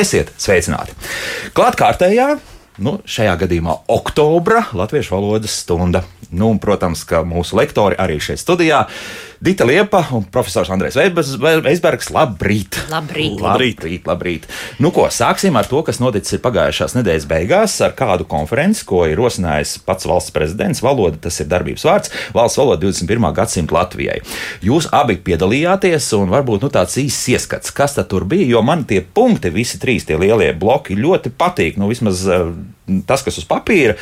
[0.00, 0.94] Esiet sveicināti!
[1.52, 2.30] Klātkārtējā,
[2.80, 6.00] nu, šajā gadījumā oktobra Latviešu valodas stunda.
[6.30, 8.86] Nu, un, protams, ka mūsu lektori arī šeit studijā
[9.40, 12.10] Dita Liepa un profesors Andrēs Veisbergs.
[12.12, 12.76] Labrīt!
[12.92, 13.38] Labrīt!
[13.40, 14.48] Labrīt, labrīt, labrīt!
[14.84, 19.16] Nu, ko, sāksim ar to, kas noticis pagājušās nedēļas beigās, ar kādu konferenci, ko ir
[19.16, 20.82] rosinājis pats valsts prezidents.
[20.84, 23.32] Valoda tas ir darbības vārds- valsts valoda 21.
[23.38, 24.18] gadsimta Latvijai.
[24.60, 29.00] Jūs abi piedalījāties, un varbūt nu, tāds īsts ieskats, kas tur bija, jo man tie
[29.00, 31.80] punkti, visi trīs tie lielie bloki, ļoti patīk.
[31.80, 32.52] Nu, vismaz uh,
[33.06, 33.96] tas, kas uz papīra,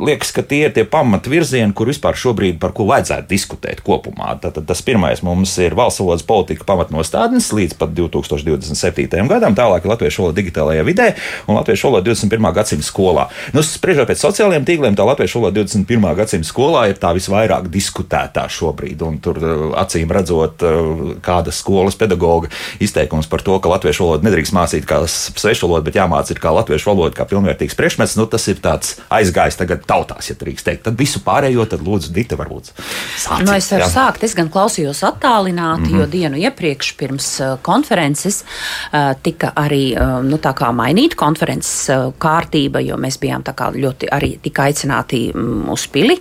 [0.00, 4.34] liekas, ka tie ir tie pamatvirzieni, kur vispār šobrīd par ko vajadzētu diskutēt kopumā.
[4.42, 9.28] Tad, tas pirmais mums ir valsts valodas politika pamatnostādnes līdz pat 2027.
[9.30, 11.10] gadam, tālāk latviešu valoda digitālajā vidē
[11.48, 12.50] un latviešu valoda 21.
[12.56, 13.28] gadsimta skolā.
[13.54, 16.08] Nu, spriežot pēc sociālajiem tīkliem, tā latviešu valoda 21.
[16.18, 19.02] gadsimta skolā ir tā visvairāk diskutētā šobrīd.
[19.06, 22.50] Un tur uh, acīm redzot, uh, kāda skolas pedagoga
[22.82, 26.90] izteikums par to, ka latviešu valodu nedrīkst mācīt kā svešu valodu, bet jāmācīt kā latviešu
[26.90, 30.84] valodu, kā pilnvērtīgs priekšmets, nu, tas ir tāds aizgājis tagad tautās, ja drīkst teikt.
[30.88, 33.44] Tad visu pārējo, tad lūdzu, Dita, varbūt sākt.
[33.44, 33.90] Nu, es varu jā.
[33.92, 34.24] sākt.
[34.26, 36.00] Es gan klausījos attālināti, mm -hmm.
[36.00, 40.38] jo dienu iepriekš pirms uh, konferences uh, tika arī uh, nu,
[40.74, 46.18] mainīta konferences kārtība, jo mēs bijām ļoti arī tika aicināti um, uz pili.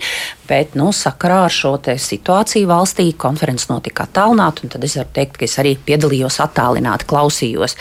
[0.48, 5.38] Bet nu, sakarā ar šo situāciju valstī konferences notika attālināti, un tad es varu teikt,
[5.40, 7.78] ka es arī piedalījos attālināti, klausījos.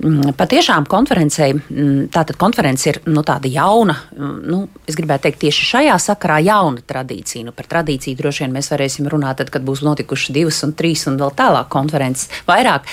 [0.00, 5.40] Mm, patiešām konferencei, mm, tātad konference ir nu, tāda jauna, mm, nu, es gribētu teikt,
[5.44, 7.46] tieši šajā sakarā jauna tradīcija.
[7.46, 11.06] Nu, par tradīciju droši vien mēs varēsim runāt, tad, kad būs notikušas divas un trīs
[11.10, 12.88] un vēl tālāk konferences vairāk.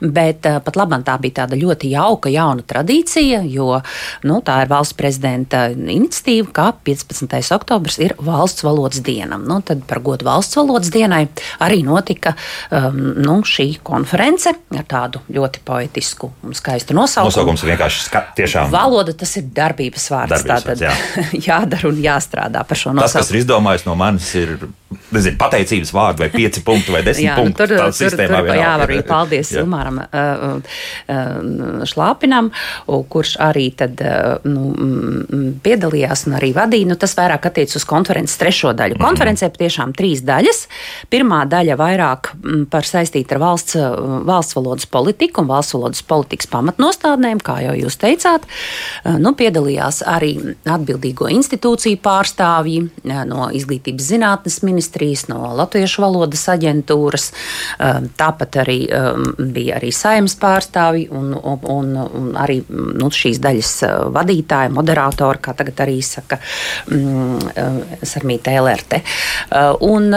[0.00, 3.80] Bet uh, pat labam tā bija tāda ļoti jauka jauna tradīcija, jo
[4.28, 7.36] nu, tā ir valsts prezidenta iniciatīva, ka 15.
[7.56, 9.44] oktobrs ir valsts valodas dienam.
[9.48, 11.24] Nu, tad par godu valsts valodas dienai
[11.60, 12.36] arī notika
[12.70, 17.30] um, nu, šī konference ar tādu ļoti poetisku un skaistu nosaukumu.
[17.30, 18.70] Nosaukums vienkārši tiešām.
[18.72, 19.48] Valoda tas ir
[19.80, 20.44] darbības vārds.
[20.44, 21.24] Darbības vārds, jā.
[21.48, 23.06] jādara un jāstrādā par šo nosaukumu.
[23.06, 24.56] Tas, kas ir izdomājis no manis, ir
[24.90, 27.58] nezinu, pateicības vārdu, vai pieci punkti, vai desmit jā, nu, punkti.
[27.60, 32.50] Tur, tur, tur, tur jā, arī paldies Ilmāram uh, uh, Šlāpinam,
[32.86, 36.90] kurš arī tad, uh, nu, piedalījās un arī vadīja.
[36.90, 38.98] Nu, tas vairāk attiec uz konferences trešo daļu.
[38.98, 39.04] Mm.
[39.06, 40.64] Konferencē patiešām trīs daļas.
[41.12, 42.32] Pirmā daļa vairāk
[42.72, 43.78] par saistīta ar valsts,
[44.26, 48.46] valsts valodas politiku un valsts valodas politikas pamatnostādnēm, kā jau jūs teicāt.
[49.22, 50.34] Nu, piedalījās arī
[50.66, 52.82] atbildīgo institūciju pārstāvji
[53.30, 57.26] no izglītības zinātnes ministrijas ministrijas, no Latviešu valodas aģentūras.
[57.78, 63.72] Um, tāpat arī um, bija arī saimnes pārstāvji un, un, un, arī nu, šīs daļas
[63.84, 66.40] uh, vadītāji, moderatori, kā tagad arī saka
[66.88, 69.02] mm, uh, Sarmīta LRT.
[69.50, 70.16] Uh, un,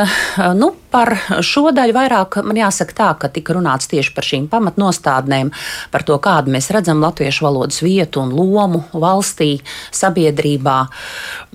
[0.56, 5.50] nu, Par šo daļu vairāk man jāsaka tā, ka tika runāts tieši par šīm pamatnostādnēm,
[5.94, 9.56] par to, kādu mēs redzam latviešu valodas vietu un lomu valstī,
[9.94, 10.78] sabiedrībā.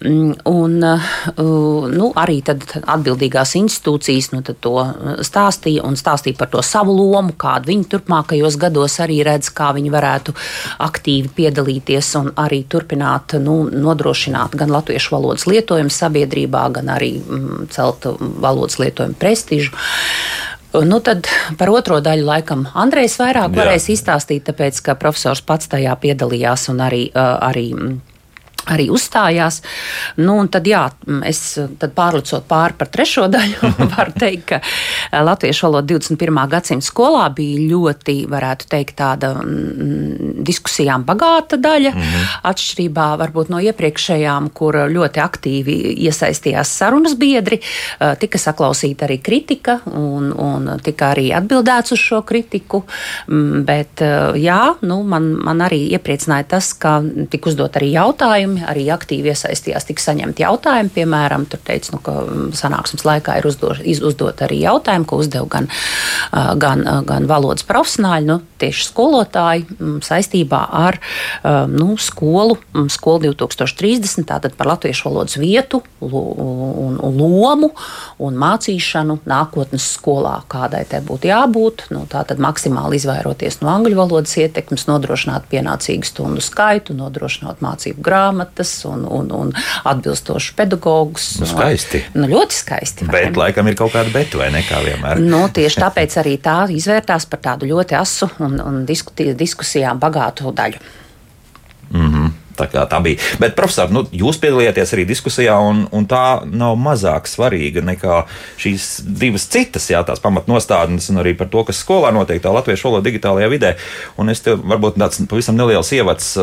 [0.03, 4.75] Mm, un nu, arī atbildīgās institūcijas nu, to
[5.27, 9.93] stāstīja un stāstīja par to savu lomu, kādu viņi turpmākajos gados arī redz, kā viņi
[9.95, 10.35] varētu
[10.87, 17.69] aktīvi piedalīties un arī turpināt nu, nodrošināt gan latviešu valodas lietojumu sabiedrībā, gan arī mm,
[17.75, 19.77] celt valodas lietojumu prestižu.
[20.85, 23.57] Nu, tad par otro daļu laikam Andrejs vairāk Jā.
[23.57, 27.71] varēs izstāstīt, tāpēc ka profesors pats tajā piedalījās un arī, arī
[28.69, 29.61] arī uzstājās.
[30.21, 30.85] Nu, tad, jā,
[31.29, 31.41] es
[31.81, 36.41] tad pārlicot pāri par trešo daļu, varu teikt, ka eh, latviešu valoda 21.
[36.53, 42.29] gadsimta skolā bija ļoti, varētu teikt, tāda mm, diskusijām bagāta daļa, mm -hmm.
[42.51, 49.81] atšķirībā varbūt no iepriekšējām, kur ļoti aktīvi iesaistījās sarunas biedri, eh, tika saklausīta arī kritika
[49.87, 52.85] un, un tika arī atbildēts uz šo kritiku,
[53.29, 56.99] mm, bet eh, jā, nu, man, man arī iepriecināja tas, ka
[57.31, 60.91] tika uzdot arī jautājumi, jautājumi, arī aktīvi iesaistījās, tika saņemti jautājumi.
[60.95, 65.49] Piemēram, tur teica, nu, ka mm, sanāksmes laikā ir uzdot, uzdot arī jautājumi, ko uzdev
[65.49, 65.69] gan,
[66.33, 70.99] gan, gan valodas profesionāļi, nu, tieši skolotāji mm, saistībā ar
[71.69, 77.73] nu, skolu, mm, skolu 2030, tātad par latviešu valodas vietu un lomu
[78.19, 81.89] un mācīšanu nākotnes skolā, kādai tai būtu jābūt.
[81.95, 88.48] Nu, tātad maksimāli izvairoties no angļu valodas ietekmes, nodrošināt pienācīgu stundu skaitu, nodrošināt mācību grāmatu
[88.49, 89.53] grāmatas un, un, un
[89.85, 91.39] atbilstošus pedagogus.
[91.41, 92.03] Nu, skaisti.
[92.15, 93.09] Nu, ļoti skaisti.
[93.09, 93.39] Bet ne?
[93.39, 95.21] laikam ir kaut kāda bet vai ne kā vienmēr.
[95.21, 100.79] Nu, tieši tāpēc arī tā izvērtās par tādu ļoti asu un, un diskusijām bagātu daļu.
[101.91, 102.33] Mm -hmm.
[102.59, 103.21] Tā, tā bija.
[103.43, 108.23] Bet, profesor, nu, jūs piedalījāties arī diskusijā, un, un tā nav mazāk svarīga nekā
[108.61, 112.91] šīs divas citas, jā, tās pamatnostādnes, un arī par to, kas skolā notiek, tā latviešu
[112.91, 113.77] valoda digitālajā vidē.
[114.19, 116.35] Un es te varbūt tāds pavisam neliels ievads,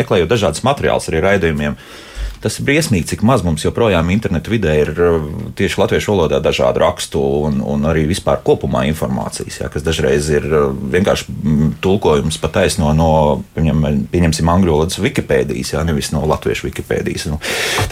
[0.00, 1.76] meklējot dažādas materiālus arī raidījumiem.
[1.76, 2.11] Uh,
[2.42, 5.26] tas ir briesmīgi, cik maz mums joprojām internetu vidē ir uh,
[5.58, 10.48] tieši latviešu valodā dažādu rakstu un, un arī vispār kopumā informācijas, jā, kas dažreiz ir
[10.50, 13.12] uh, vienkārši mm, tulkojums pataisno no,
[13.56, 17.28] pieņem, pieņemsim, angļu valodas Wikipēdijas, jā, nevis no latviešu Wikipēdijas.
[17.32, 17.40] Nu,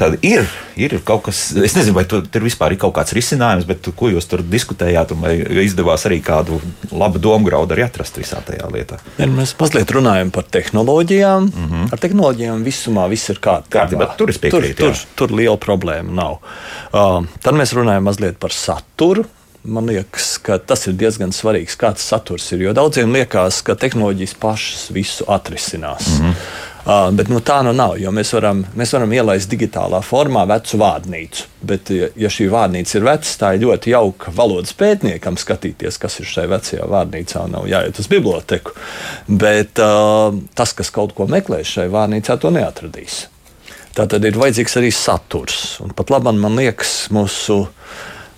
[0.01, 0.49] tad ir,
[0.85, 4.29] ir kaut kas, es nezinu, vai tur vispār ir kaut kāds risinājums, bet ko jūs
[4.31, 5.35] tur diskutējāt, un vai
[5.65, 6.61] izdevās arī kādu
[6.91, 9.01] labu domu graudu arī atrast visā tajā lietā?
[9.19, 11.51] Ja, mēs mazliet runājam par tehnoloģijām.
[11.51, 11.93] Mm -hmm.
[11.93, 13.75] Ar tehnoloģijām visumā viss ir kārtībā.
[13.79, 16.39] kārtībā tur piekrīt, tur, tur, tur liela problēma nav.
[16.93, 19.25] Uh, tad mēs runājam mazliet par saturu.
[19.65, 22.63] Man liekas, ka tas ir diezgan svarīgs, kāds saturs ir.
[22.63, 26.07] Jo daudziem liekas, ka tehnoloģijas pašas visu atrisinās.
[26.09, 26.35] Mm -hmm.
[26.91, 30.81] Uh, bet nu, tā nu nav, jo mēs varam, mēs varam ielaist digitālā formā vecu
[30.81, 31.45] vārnīcu.
[31.71, 36.27] Bet, ja, šī vārnīca ir veca, tā ir ļoti jauka valodas pētniekam skatīties, kas ir
[36.27, 37.45] šajā vecajā vārnīcā.
[37.53, 38.75] Nav jāiet uz biblioteku.
[39.29, 43.21] Bet uh, tas, kas kaut ko meklēs šajā vārnīcā, to neatradīs.
[43.95, 45.61] Tā tad ir vajadzīgs arī saturs.
[45.85, 47.61] Un pat labi, man liekas, mūsu,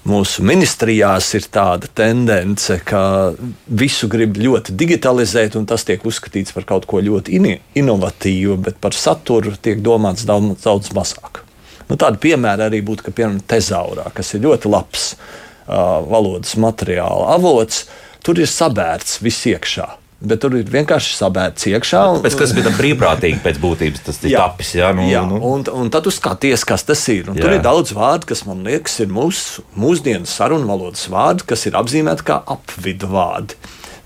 [0.08, 3.32] mūsu ministrijās ir tāda tendence, ka
[3.66, 8.82] visu grib ļoti digitalizēt, un tas tiek uzskatīts par kaut ko ļoti in inovatīvu, bet
[8.82, 11.44] par saturu tiek domāts daudz, daudz mazāk.
[11.88, 17.34] Nu, tāda piemēra arī būtu, ka piemēram tezaurā, kas ir ļoti labs uh, valodas materiāla
[17.37, 17.87] avots,
[18.25, 19.90] tur ir sabērts viss iekšā
[20.22, 22.02] bet tur ir vienkārši sabērts iekšā.
[22.14, 24.72] Un, Pēc kas bija brīvprātīgi pēc būtības tas ir jā, tapis.
[24.78, 25.40] Jā, nu, jā nu.
[25.52, 27.30] Un, un tad tu skaties, kas tas ir.
[27.32, 31.66] Un tur ir daudz vārdu, kas man liekas ir mūsu mūsdienu sarunu valodas vārdi, kas
[31.70, 33.58] ir apzīmēti kā apvidu vārdi.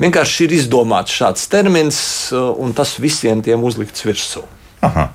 [0.03, 1.99] Vienkārši ir izdomāts šāds termins,
[2.33, 4.45] un tas visiem tiem uzlikts virsū.
[4.85, 5.09] Aha.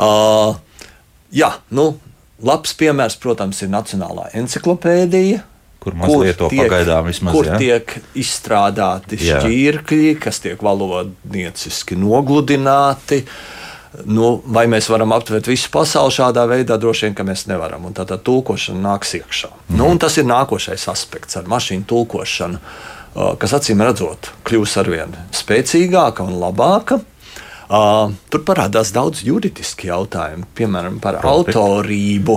[0.00, 0.56] Uh,
[1.34, 1.94] jā, nu,
[2.44, 5.44] labs piemērs, protams, ir Nacionālā encyklopēdija
[5.80, 7.34] kur mazliet to pagaidām vismaz.
[7.34, 7.56] Kur ja?
[7.60, 9.40] tiek izstrādāti jā.
[9.40, 13.22] šķirkļi, kas tiek valodnieciski nogludināti.
[14.06, 16.76] Nu, vai mēs varam aptvert visu pasauli šādā veidā?
[16.78, 17.88] Droši vien, ka mēs nevaram.
[17.88, 19.50] Un tātad tulkošana nāks iekšā.
[19.50, 19.80] Mm.
[19.80, 22.60] Nu, tas ir nākošais aspekts ar mašīnu tulkošanu,
[23.42, 27.00] kas acīm redzot, kļūs arvien spēcīgāka un labāka.
[27.70, 31.54] Uh, tur parādās daudz juridiski jautājumi, piemēram, par Proti.
[31.54, 32.34] autorību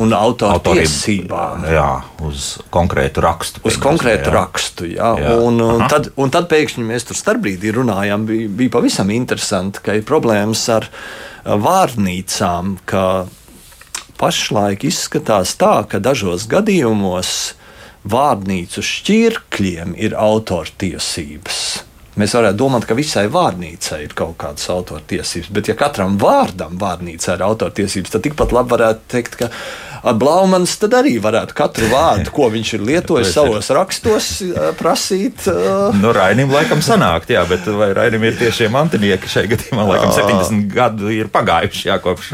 [0.00, 1.66] un autortiesībām.
[1.68, 1.88] Jā,
[2.24, 3.62] uz konkrētu rakstu.
[3.68, 4.34] Uz konkrētu jā.
[4.34, 5.12] rakstu, jā.
[5.20, 5.34] jā.
[5.44, 9.98] Un, un, tad, un tad pēkšņi mēs tur starpbrīdī runājām, bija, bija pavisam interesanti, ka
[9.98, 10.88] ir problēmas ar
[11.44, 13.06] vārnīcām, ka
[14.20, 17.54] pašlaik izskatās tā, ka dažos gadījumos
[18.08, 21.58] vārnīcu šķirkļiem ir autortiesības.
[22.20, 27.38] Mēs varētu domāt, ka visai vārnīcai ir kaut kādas autortiesības, bet ja katram vārdam vārnīcā
[27.38, 29.48] ir autortiesības, tad tikpat labi varētu teikt, ka
[30.18, 34.28] Blaumans arī varētu katru vārdu, ko viņš ir lietojis savos rakstos,
[34.76, 35.46] prasīt.
[35.48, 35.96] Uh...
[36.02, 40.68] Nu, Rainim laikam sanākt, jā, bet vai Rainim ir tiešie mantinieki šai gadījumā, laikam 70
[40.74, 42.32] gadu ir pagājuši, jā, kopš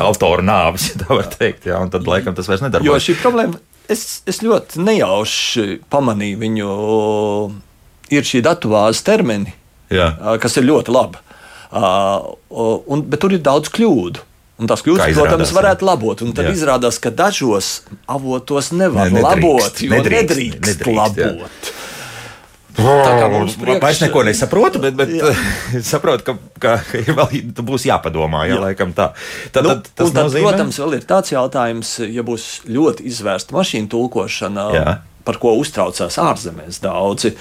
[0.00, 2.90] autora nāves, ja tā var teikt, jā, un tad laikam tas vairs nedarbojas.
[2.90, 6.70] Jo šī problēma, es, es ļoti nejauši pamanīju viņu
[8.10, 9.54] ir šī datu vāzes termini,
[9.92, 10.12] Jā.
[10.42, 11.22] kas ir ļoti labi.
[11.70, 14.26] Un, bet tur ir daudz kļūdu.
[14.60, 16.20] Un tās kļūdas, protams, varētu labot.
[16.26, 16.56] Un tad jā.
[16.58, 17.78] izrādās, ka dažos
[18.10, 21.70] avotos nevar ne, nedrīkst, labot, jo nedrīkst, nedrīkst, nedrīkst labot.
[21.70, 21.78] Jā.
[22.80, 23.80] Priekš...
[23.82, 25.10] Vairs neko nesaprotu, bet, bet
[25.90, 28.44] saprotu, ka, ka vēl būs jāpadomā.
[28.48, 28.60] Jā, jā.
[28.68, 29.10] laikam tā.
[29.52, 30.46] Tad, nu, tad, tad, nozīmē...
[30.48, 34.96] Protams, vēl ir tāds jautājums, ja būs ļoti izvērsta mašīnu tulkošana, jā.
[35.24, 37.34] Par ko uztraucās ārzemēs daudzi.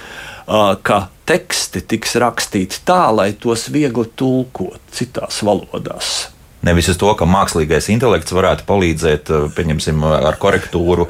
[0.50, 6.30] Uh, ka teksti tiks rakstīti tā, lai tos viegli tulkot citās valodās.
[6.66, 11.06] Nevis uz to, ka mākslīgais intelekts varētu palīdzēt, pieņemsim, ar korektūru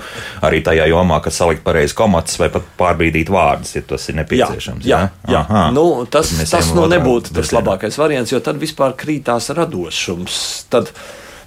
[0.45, 4.85] arī tajā jomā, ka salikt pareizi komatus vai pat pārbīdīt vārdus, ja tas ir nepieciešams.
[4.85, 5.41] Jā, jā, jā.
[5.47, 5.63] Aha.
[5.73, 10.37] Nu, tas, tas nu nebūtu tas labākais variants, jo tad vispār krītās radošums.
[10.69, 10.93] Tad,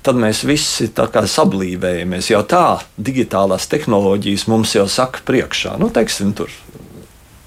[0.03, 2.31] tad mēs visi sablīvējamies.
[2.33, 2.67] Jau tā
[2.99, 5.77] digitālās tehnoloģijas mums jau saka priekšā.
[5.81, 6.51] Nu, teiksim, tur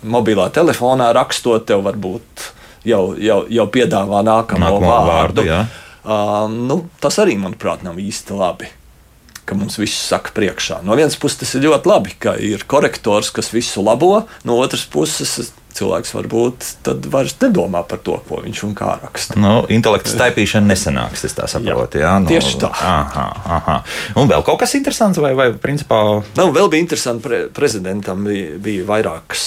[0.05, 2.45] mobilā telefonā rakstot, tev varbūt
[2.87, 5.45] jau, jau, jau piedāvā nākamo, nākamo vārdu.
[5.45, 8.71] vārdu uh, nu, tas arī, manuprāt, nav īsti labi.
[9.45, 10.79] Mums viss saka priekšā.
[10.81, 14.87] No vienas puses, tas ir ļoti labi, ka ir korektors, kas visu labo, no otras
[14.89, 19.37] puses, cilvēks varbūt tad vairs nedomā par to, ko viņš un kā raksta.
[19.39, 21.99] Nu, intelekta staipīšana nesanāks, es tā saprotu.
[21.99, 22.71] Jā, jā nu, tieši tā.
[22.71, 23.25] Aha,
[23.57, 23.77] aha.
[24.19, 26.01] Un vēl kaut kas interesants, vai, vai principā.
[26.37, 29.45] Nu, vēl bija interesanti, pre prezidentam bija, bija vairākas,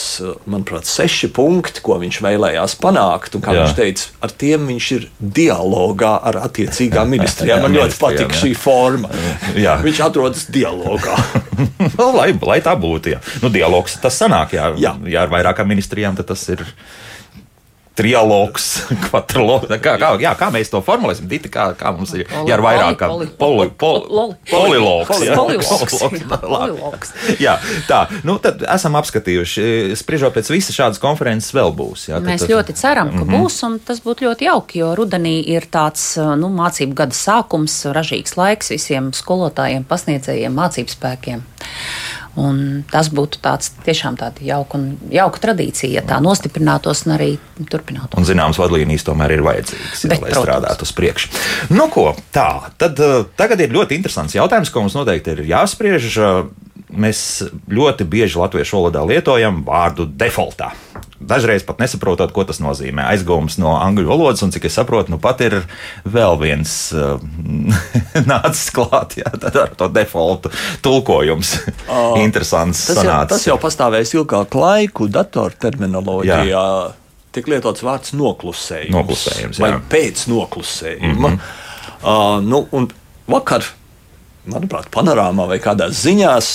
[0.51, 3.39] manuprāt, seši punkti, ko viņš vēlējās panākt.
[3.39, 3.65] Un, kā jā.
[3.65, 5.09] viņš teica, ar tiem viņš ir
[5.41, 7.65] dialogā ar attiecīgām ministrijām.
[7.65, 9.13] Man ļoti patīk šī forma.
[9.59, 9.79] Jā.
[9.83, 11.17] Viņš atrodas dialogā.
[11.99, 13.11] Nu, lai, lai tā būtu.
[13.15, 13.19] Jā.
[13.43, 14.93] Nu, dialogs tas sanāk, jā, jā.
[15.11, 16.65] jā ar vairākām ministrijām tas ir
[17.99, 18.67] trialogs,
[19.09, 19.71] kvatrologs.
[19.83, 21.27] Kā, kā, jā, kā mēs to formulēsim?
[21.31, 23.09] Dita, kā, kā mums ir jā, vairāk kā
[26.37, 27.13] polilogs.
[27.43, 27.57] Jā,
[27.89, 28.05] tā.
[28.27, 29.97] Nu, tad esam apskatījuši.
[29.99, 32.09] Spriežot pēc visas šādas konferences vēl būs.
[32.13, 33.43] Jā, mēs tad, ļoti ceram, ka mm -hmm.
[33.43, 38.39] būs, un tas būtu ļoti jauki, jo rudenī ir tāds nu, mācību gada sākums, ražīgs
[38.39, 41.43] laiks visiem skolotājiem, pasniedzējiem, mācību spēkiem.
[42.39, 44.79] Un tas būtu tāds tiešām tāda jauka,
[45.11, 48.15] jauka tradīcija, ja tā nostiprinātos un arī turpinātos.
[48.21, 50.45] Un zināmas vadlīnijas tomēr ir vajadzīgas, jā, Bet, lai protams.
[50.45, 51.33] strādātu uz priekšu.
[51.75, 56.09] Nu, ko tā, tad uh, tagad ir ļoti interesants jautājums, ko mums noteikti ir jāspriež.
[56.23, 57.21] Uh, mēs
[57.69, 60.73] ļoti bieži latviešu valodā lietojam vārdu defaultā.
[61.19, 63.03] Dažreiz pat nesaprotot, ko tas nozīmē.
[63.11, 65.57] Aizgūms no angļu valodas, un cik es saprotu, nu pat ir
[66.07, 67.19] vēl viens uh,
[68.31, 70.53] nācis klāt jā, ar to defaultu
[70.85, 71.57] tulkojums.
[71.91, 72.87] Oh, Interesants.
[72.93, 76.41] Tas jau, tas jau pastāvēs ilgāku laiku datorterminoloģijā.
[76.53, 76.65] Jā.
[77.35, 81.35] Tiek lietots vārds noklusējums, noklusējums vai pēc noklusējuma.
[81.35, 81.43] Mm -hmm.
[82.01, 82.87] uh, nu,
[83.29, 83.67] vakar
[84.49, 86.49] manuprāt, panorāmā vai kādās ziņās,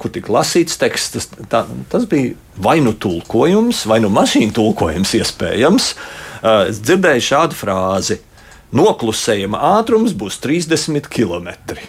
[0.00, 5.14] kur tika lasīts teksts, tas, tā, tas bija vai nu tulkojums, vai nu mašīnu tulkojums
[5.20, 5.92] iespējams.
[6.70, 8.20] Es dzirdēju šādu frāzi:
[8.76, 11.80] Noklusējuma ātrums būs 30 km/h.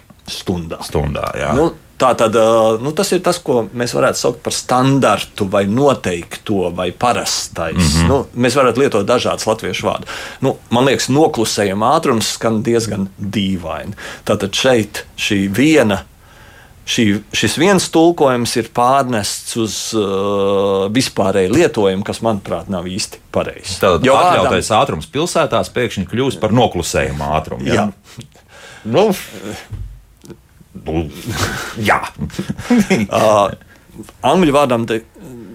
[0.86, 1.52] Stundā, jā.
[1.58, 2.34] Nu, Tā tad,
[2.82, 7.78] nu, tas ir tas, ko mēs varētu saukt par standartu, vai noteikto, vai parastais.
[7.78, 8.08] Mm -hmm.
[8.10, 10.10] nu, mēs varētu lietot dažādas latviešu vārdus.
[10.42, 13.94] Nu, man liekas, noklusējuma ātrums skan diezgan dīvaini.
[14.26, 16.04] Tātad šeit šī viena.
[16.88, 23.78] Šī, šis viens tulkojums ir pārnests uz uh, vispārēju lietojumu, kas, manuprāt, nav īsti pareizs.
[23.80, 27.68] Tātad jau atļautais ātrums pilsētās pēkšņi kļūst par noklusējumu ātrumu.
[27.70, 27.74] Ja?
[27.74, 27.90] Jā.
[28.84, 29.14] Nu,
[30.86, 31.06] Nu,
[31.90, 32.00] jā.
[33.20, 33.52] uh,
[34.26, 34.86] angļu vārdam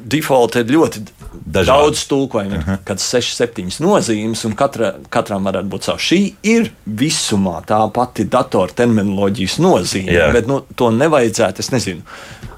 [0.06, 1.02] default ir ļoti
[1.46, 1.66] Dažādi.
[1.66, 2.78] daudz tulkojumu, uh -huh.
[2.84, 6.02] kad 6, 7 nozīmes, un katra, katram varētu būt savs.
[6.02, 10.32] Šī ir visumā tā pati datorterminoloģijas nozīme, yeah.
[10.32, 11.60] bet nu, to nevajadzētu.
[11.60, 12.02] Es nezinu,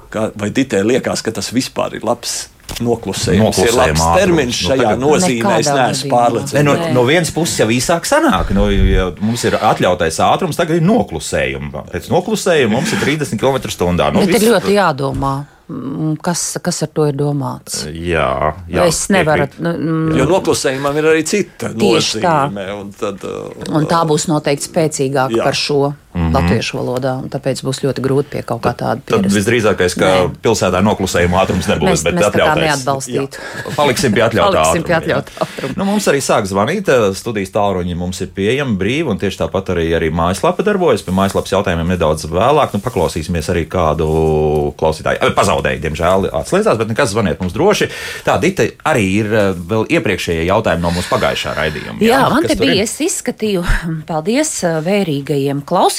[0.09, 2.49] kā, vai Ditē liekas, ka tas vispār ir labs
[2.83, 5.59] noklusējums ir labs termins nu, šajā nu, nozīmē.
[5.59, 6.55] Es neesmu pārliecināts.
[6.57, 8.53] Ne, no, no vienas puses jau īsāk sanāk.
[8.55, 11.77] No, ja mums ir atļautais ātrums, tagad ir noklusējums.
[11.93, 14.11] Pēc noklusējuma mums ir 30 km/h.
[14.15, 15.37] Nu, ir ļoti jādomā.
[15.69, 17.83] Mm, kas, kas ar to ir domāts?
[17.93, 19.45] Jā, jā es nevaru.
[19.61, 22.63] Nu, mm, jo noklusējumam ir arī cita nozīme.
[22.73, 25.45] Un, tad, uh, un tā būs noteikti spēcīgāka jā.
[25.45, 26.33] par šo mm -hmm.
[26.33, 27.13] latviešu valodā.
[27.29, 29.01] Tāpēc būs ļoti grūti pie kaut kā tāda.
[29.05, 30.29] Tad visdrīzākais, ka Nē.
[30.41, 31.89] pilsētā noklusējuma ātrums nebūs.
[31.89, 33.37] Mēs, mēs tā kā neatbalstītu.
[33.37, 33.75] Jā.
[33.75, 35.73] Paliksim pie atļautā Paliksim pie atļautā ātruma.
[35.77, 36.89] Nu, mums arī sāk zvanīt.
[36.89, 41.01] Eh, studijas tālruņi mums ir pieejami brīvi, un tieši tāpat arī, arī mājaslapa darbojas.
[41.01, 42.73] Pie mājaslapas jautājumiem nedaudz vēlāk.
[42.73, 45.33] Nu, paklausīsimies arī kādu klausītāju.
[45.35, 47.89] Pazaudēju, diemžēl, atslēdzās, bet nekas zvaniet mums droši.
[48.25, 51.99] Tā Dita arī ir eh, vēl iepriekšējie jautājumi no mūsu pagājušā raidījuma.
[52.01, 53.63] Jā, jā man te bija, es izskatīju,
[54.09, 55.98] paldies eh, vērīgajiem klausītājiem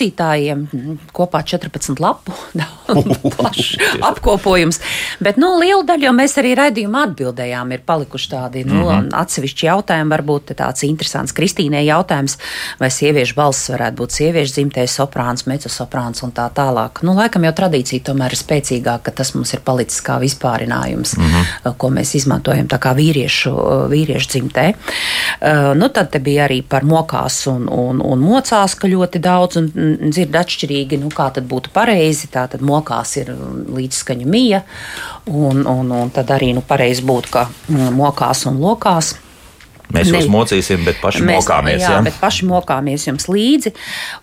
[1.12, 2.32] kopā 14 lapu
[3.36, 4.80] plašs apkopojums.
[5.20, 9.10] Bet nu, liela daļa, jo mēs arī raidījumā atbildējām, ir palikuši tādi nu, mm -hmm.
[9.22, 10.10] atsevišķi jautājumi.
[10.10, 12.38] Varbūt tāds interesants Kristīnai jautājums,
[12.80, 17.02] vai sieviešu balss varētu būt sieviešu dzimtais soprāns, mecosoprāns un tā tālāk.
[17.02, 21.24] Nu, laikam jau tradīcija tomēr ir spēcīgāka, ka tas mums ir palicis kā vispārinājums, mm
[21.24, 21.76] -hmm.
[21.76, 23.54] ko mēs izmantojam tā kā vīriešu,
[23.88, 24.66] vīriešu dzimtē.
[24.70, 29.70] Uh, nu, tad bija arī par mokās un, un, un mocās, ka ļoti daudz un
[30.10, 32.30] dzird atšķirīgi, nu, kā tad būtu pareizi.
[32.32, 34.62] Tā tad mokās ir līdzskaņa mija,
[35.30, 39.14] un, un, un tad arī nu, pareizi būtu, ka mm, mokās un lokās.
[39.90, 41.82] Mēs jūs mocīsim, bet paši mēs, mokāmies.
[41.82, 43.72] Jā, jā, bet paši mokāmies jums līdzi.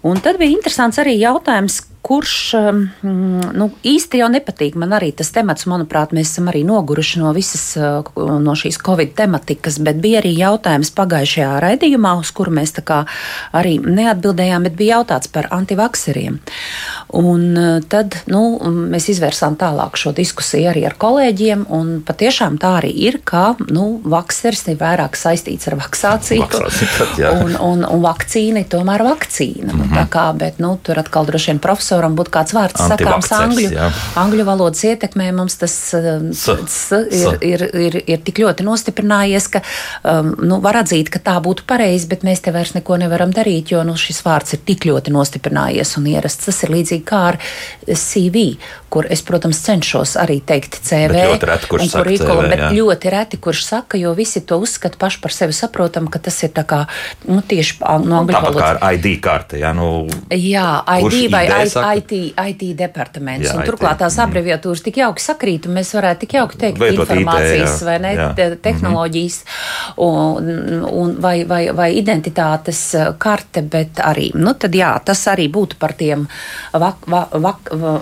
[0.07, 4.77] Un tad bija interesants arī jautājums, kurš um, nu, īsti jau nepatīk.
[4.79, 9.11] Man arī tas temats, manuprāt, mēs esam arī noguruši no visas uh, no šīs covid
[9.17, 15.31] tematikas, bet bija arī jautājums pagājušajā raidījumā, uz kuru mēs arī neatbildējām, bet bija jautāts
[15.33, 16.39] par antivakseriem.
[17.17, 18.43] Un uh, tad nu,
[18.93, 21.67] mēs izvērsām tālāk šo diskusiju arī ar kolēģiem.
[22.07, 26.47] Patiešām tā arī ir, ka nu, vaksers ir vairāk saistīts ar vaksāciju.
[26.47, 29.73] Vaksācija, un, un, un vakcīna ir tomēr vakcīna.
[29.73, 30.09] Mm -hmm.
[30.13, 31.59] kā, bet nu, tur atkal droši vien
[31.97, 33.89] profesoram būtu kāds vārds sakāms angļu, jā.
[34.19, 35.31] angļu valodas ietekmē.
[35.35, 39.61] Mums tas uh, s, s, ir, ir, ir, ir tik ļoti nostiprinājies, ka
[40.03, 43.73] um, nu, var atzīt, ka tā būtu pareizi, bet mēs te vairs neko nevaram darīt,
[43.73, 46.47] jo nu, šis vārds ir tik ļoti nostiprinājies un ierasts.
[46.47, 47.41] Tas ir līdzīgi kā ar
[47.87, 48.49] CV,
[48.89, 51.12] kur es, protams, cenšos arī teikt CV.
[51.13, 52.70] Bet ļoti reti, kurš saka kurikulu, CV, bet jā.
[52.77, 56.53] ļoti reti, kurš saka, jo visi to uzskata paši par sevi saprotam, ka tas ir
[56.56, 56.84] tā kā,
[57.27, 57.77] nu, tieši
[58.08, 58.82] no angļu Tāpat kā valodas.
[58.84, 59.60] ar ID karte.
[59.62, 60.67] Jā, nu, Jā,
[61.01, 61.94] ID vai ID saka?
[62.00, 63.48] IT, IT departaments.
[63.50, 66.79] Jā, un IT, turklāt tās abreviatūras tik jauki sakrīt, un mēs varētu tik jauki teikt
[66.82, 67.86] Lietot IT, informācijas jā.
[67.88, 68.29] vai ne, Jā.
[68.38, 69.38] te- tehnoloģijas
[69.98, 75.48] un, un vai, vai, vai identitātes eh, karte, bet arī, nu tad jā, tas arī
[75.53, 76.27] būtu par tiem
[76.74, 78.01] vak, vak, vak, va-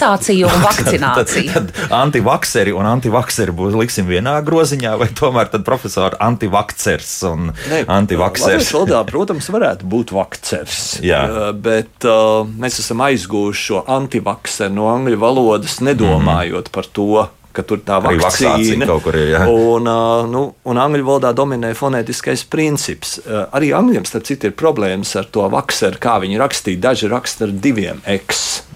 [0.00, 1.52] vaksāciju un vakcināciju.
[1.52, 7.50] Tad, tad antivakseri un antivakseri būs liksim vienā groziņā, vai tomēr tad profesori antivakcers un
[7.86, 8.46] antivaksers.
[8.46, 11.00] Latvijas valodā, protams, varētu būt vakcers.
[11.04, 11.24] Jā.
[11.28, 17.64] Uh, Bet uh, mēs esam aizgūši šo antivakseru no angļu valodas, nedomājot par to, ka
[17.66, 19.42] tur tā vakcīna kaut kur ir, jā.
[19.50, 23.18] Un, uh, nu, un angļu valodā dominē fonētiskais princips.
[23.24, 26.84] Uh, arī angļiem, starp citu, ir problēmas ar to vakseru, kā viņi rakstīja.
[26.88, 28.69] Daži raksta ar diviem X.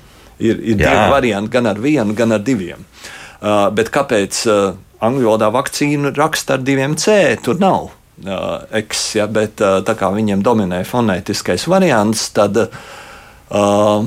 [0.44, 2.84] Ir, ir divi varianti, gan ar vienu, gan ar diviem.
[3.44, 4.74] Uh, bet kāpēc uh,
[5.04, 7.36] angļu valodā vakcīnu raksta ar diviem C?
[7.44, 14.06] Tur nav uh, X, ja, bet uh, tā kā viņiem dominē fonētiskais variants, tad, uh,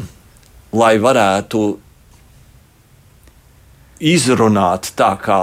[0.77, 1.65] lai varētu
[3.97, 5.39] izrunāt tā, kā,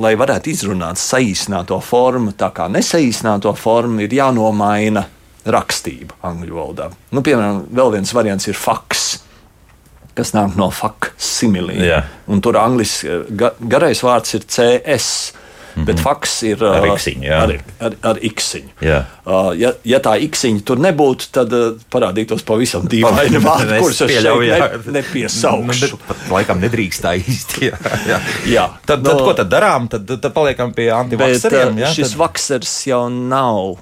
[0.00, 5.04] lai varētu izrunāt saīsināto formu, tā kā nesaīsināto formu, ir jānomaina
[5.50, 6.90] rakstība angļu valodā.
[7.12, 9.10] Nu, piemēram, vēl viens variants ir faks
[10.14, 12.02] kas nāk no faksimilija.
[12.42, 15.32] Tur angļuiski ga, garais vārds ir CS.
[15.70, 15.86] Mm -hmm.
[15.86, 16.64] Bet faks ir.
[16.64, 17.36] Ar iksiņu, jā.
[17.42, 17.50] Ar,
[17.80, 18.70] ar, ar iksiņu.
[18.82, 24.10] Uh, ja, ja tā iksiņa tur nebūtu, tad uh, parādītos pavisam dīvaini vārdi, kurus es
[24.10, 25.86] pieļauju, ne, nepiesaukšu.
[25.92, 27.70] Nu, bet laikam nedrīkst tā īsti.
[27.70, 27.76] Jā,
[28.10, 28.18] jā.
[28.46, 28.68] Jā.
[28.86, 29.88] Tad, No- tad, ko tad darām?
[29.88, 31.74] Tad, tad paliekam pie Bet antivakseriem.
[31.74, 33.76] uh, jā, šis tad- vaksers jau nav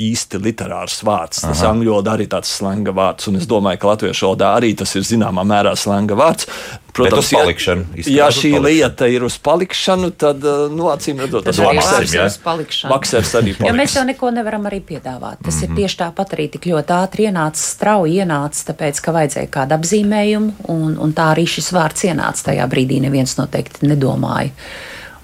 [0.00, 1.40] īsti literārs vārds.
[1.44, 1.70] Tas Aha.
[1.72, 5.02] angļu valodā arī tāds slanga vārds, un es domāju, ka latviešu valodā arī tas ir
[5.06, 6.48] zināmā mērā slanga vārds.
[6.94, 8.64] palikšanu, ja, ja uz šī palikšanu.
[8.66, 11.82] lieta ir uz palikšanu, tad, uh, nu, acīm redzot, tas arī jā.
[11.82, 12.90] vārds uz palikšanu.
[12.94, 13.94] vaksers arī Jo mēs paliks.
[13.96, 15.36] jau neko nevaram arī piedāvāt.
[15.44, 15.64] Tas mm Mhm.
[15.64, 15.70] -hmm.
[15.70, 20.52] ir tieši tāpat arī tik ļoti ātri ienācis, strauji ienācis, tāpēc, ka vajadzēja kādu apzīmējumu,
[20.68, 23.00] un, un tā arī šis vārds ienāca tajā brīdī.
[23.00, 24.50] Neviens noteikti nedomāja.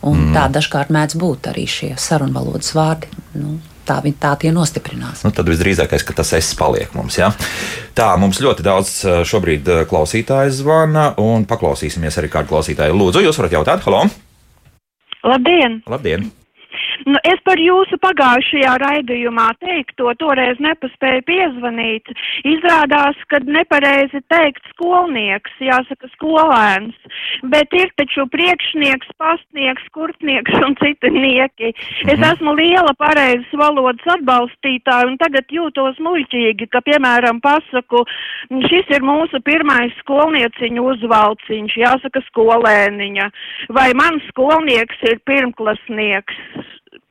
[0.03, 0.31] Un Mhm.
[0.31, 0.35] mm.
[0.37, 3.07] tā dažkārt mēdz būt arī šie sarunvalodas vārdi.
[3.35, 5.25] Nu, tā, viņi- tā tie nostiprinās.
[5.27, 7.19] Nu, tad visdrīzākais, ka tas es paliek mums.
[7.19, 7.33] Ja?
[7.99, 12.97] Tā, mums ļoti daudz uh, šobrīd uh, klausītāju zvana, un paklausīsimies arī kādu klausītāju.
[12.97, 14.07] Lūdzu, jūs varat jautāt, halo!
[15.27, 15.83] Labdien!
[15.91, 16.31] Labdien!
[17.09, 22.11] Nu, es par jūsu pagājušajā raidījumā teikto toreiz nepaspēju piezvanīt.
[22.49, 26.97] Izrādās, ka nepareizi teikt skolnieks, jāsaka skolēns,
[27.53, 31.73] bet ir taču priekšnieks, pastnieks, kurtnieks un citi nieki.
[32.13, 38.05] Es esmu liela pareizes valodas atbalstītāja un tagad jūtos muļķīgi, ka, piemēram, pasaku,
[38.69, 43.31] šis ir mūsu pirmais skolnieciņu uzvalciņš, jāsaka skolēniņa,
[43.73, 46.45] vai mans skolnieks ir pirmklasnieks.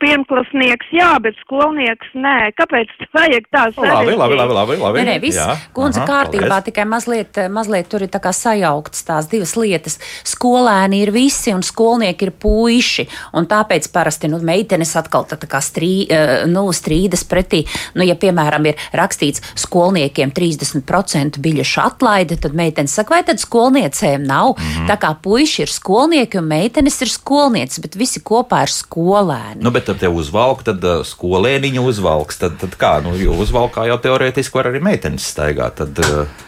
[0.00, 2.50] Pirmklasnieks, jā, bet skolnieks nē.
[2.58, 4.54] Kāpēc vajag tā Nu, Labi, labi, labi.
[4.54, 4.98] labi, labi.
[5.00, 6.64] Nē, nē, viss Jā, kundze aha, kārtībā, paldies.
[6.70, 9.98] tikai mazliet, mazliet tur ir tā kā sajauktas tās divas lietas.
[10.24, 15.46] Skolēni ir visi un skolnieki ir puiši, un tāpēc parasti, nu, meitenes atkal tā, tā
[15.46, 17.66] kā strī, eh, nu, strīdas pretī.
[17.94, 24.24] Nu, ja, piemēram, ir rakstīts skolniekiem 30% biļešu atlaide, tad meitenes saka, vai tad skolniecēm
[24.26, 24.56] nav?
[24.56, 24.78] Mm Mhm.
[24.80, 24.88] -hmm.
[24.88, 29.60] Tā kā puiši ir skolnieki un meitenes ir skolnieces, bet visi kopā ir skolēni.
[29.62, 32.40] Nu, bet tad te uzvalk, tad uh, skolēniņu uzvalks.
[32.40, 35.82] Tad, tad kā, nu, jo uzvalkā jau teorētiski var arī meitenes staigāt.
[35.82, 36.46] Tad, uh,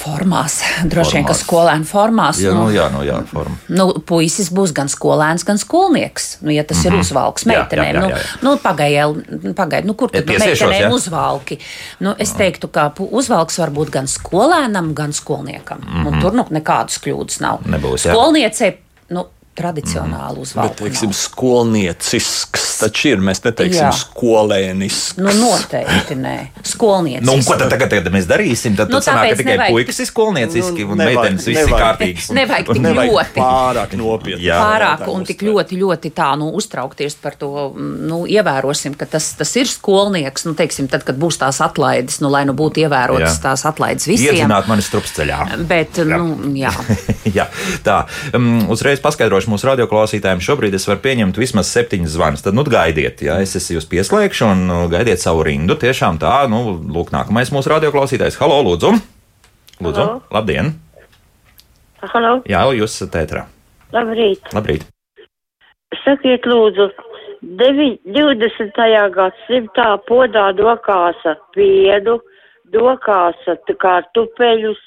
[0.00, 2.38] Formās, droši vien, ka skolēni formās.
[2.40, 3.58] jā, nu, nu, jā, nu, jā, forma.
[3.68, 6.38] Nu, puisis būs gan skolēns, gan skolnieks.
[6.40, 6.94] Nu, ja tas mm -hmm.
[6.94, 7.52] ir uzvalks Mhm.
[7.52, 8.42] Jā, jā, meitenēm, jā, nu, jā, jā.
[8.42, 10.92] nu, pagaidiet, pagaid, nu, kur tad nu, meitenēm jā?
[10.92, 11.58] uzvalki?
[11.98, 15.78] Nu, es teiktu, ka uzvalks var būt gan skolēnam, gan skolniekam.
[15.78, 16.06] Mm -hmm.
[16.06, 17.58] Un tur nu, nekādas kļūdas nav.
[17.66, 18.12] Nebūs, jā.
[18.12, 18.76] Skolniecei,
[19.50, 20.68] nu, tradicionāli uzvalku.
[20.70, 23.20] Bet, teiksim, skolniecisks taču ir.
[23.20, 23.90] Mēs neteiksim Jā.
[23.92, 25.18] skolēnisks.
[25.20, 26.34] Nu, noteikti nē.
[26.64, 27.24] Skolnieci.
[27.26, 28.76] Nu, ko tad tagad, tagad mēs darīsim?
[28.78, 31.60] Tad, Nu, nu, sanāk, ka tikai nevajag- puikas ir skolnieciski Nu, un nevajag- meitenes viss
[31.60, 32.28] ir nevajag- kārtīgs.
[32.30, 33.40] un- Nevajag tik Nevajag ļoti.
[33.42, 34.44] pārāk nopietni.
[34.46, 34.58] Jā.
[34.64, 39.52] pārāk un tik ļoti, ļoti tā, nu, uztraukties par to, nu, ievērosim, ka tas, tas
[39.56, 43.42] ir skolnieks, nu, teiksim, tad, kad būs tās atlaides, nu, lai nu būtu ievērotas Jā.
[43.50, 44.34] tās atlaides visiem.
[44.40, 45.66] Iedzināt mani strupceļā.
[45.68, 46.16] Bet, jā.
[46.16, 46.72] nu, jā.
[47.30, 47.44] Jā,
[47.84, 48.06] tā.
[48.34, 50.42] Um, uzreiz paskaidrošu mūsu radioklausītājiem.
[50.44, 52.44] Šobrīd es varu pieņemt vismaz septiņas zvanus.
[52.44, 55.78] Tad nu, gaidiet, ja es jūs pieslēgšu un uh, gaidiet savu rindu.
[55.80, 58.36] Tiešām tā, nu, lūk, nākamais mūsu radioklausītājs.
[58.42, 58.92] Halo, lūdzu!
[59.80, 60.20] Lūdzu, Halo.
[60.34, 60.74] labdien!
[62.00, 63.46] Halo, Jā, jūs esat ētrā.
[63.92, 64.52] labrīt.
[64.56, 64.84] Labrīt!
[66.04, 66.90] Sakiet, lūdzu,
[67.60, 68.78] devi, 20.
[69.16, 72.20] gadsimtā podā dokāsa piedu,
[72.72, 74.80] dokāsa kā tupeļus,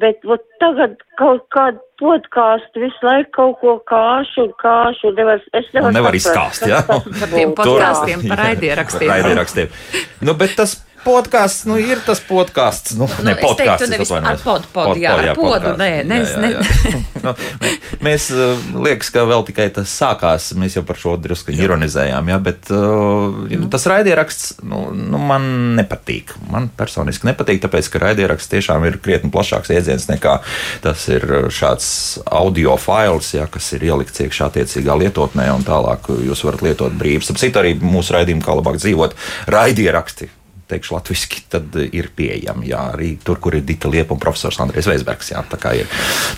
[0.00, 5.12] bet vot tagad kaut kādu podkāstu visu laiku kaut ko kāšu un kāšu.
[5.18, 6.80] Nevar, es nevaru nevar saprast, izskāst, jā.
[6.88, 9.08] tas Par tiem podkāstiem, par raidierakstiem.
[9.08, 9.76] Par raidierakstiem.
[10.24, 12.96] Nu, bet tas podkāsts, nu, ir tas podkāsts.
[12.98, 13.90] Nu, Nu, ne es teiktu, podkāsts.
[13.90, 15.78] nevis ar pod- pod, jā, ar podu, podkāsts.
[15.78, 16.50] nē, ne, Jā, ne.
[16.52, 17.00] jā, jā.
[17.26, 17.72] nu, mē-
[18.08, 22.38] mēs, uh, liekas, ka vēl tikai tas sākās, mēs jau par šo drusku ironizējām, jā,
[22.42, 26.34] bet uh, tas raidieraksts, nu, nu, man nepatīk.
[26.50, 30.38] Man personiski nepatīk, tāpēc, ka raidieraksts tiešām ir krietni plašāks iedziens nekā
[30.82, 31.88] tas ir uh, šāds
[32.30, 37.32] audio fails, jā, kas ir ielikts iekšā attiecīgā lietotnē, un tālāk jūs varat lietot brīvs.
[37.42, 39.14] Citu arī mūsu raidījumu, kā labāk dzīvot,
[39.50, 40.30] raidieraksti
[40.72, 42.70] teikšu latviešu, tad eh, ir pieejami.
[42.72, 45.32] Jā, arī tur, kur ir Dita Liepa un profesors Andrēs Veisbergs.
[45.34, 45.90] Jā, tā kā ir.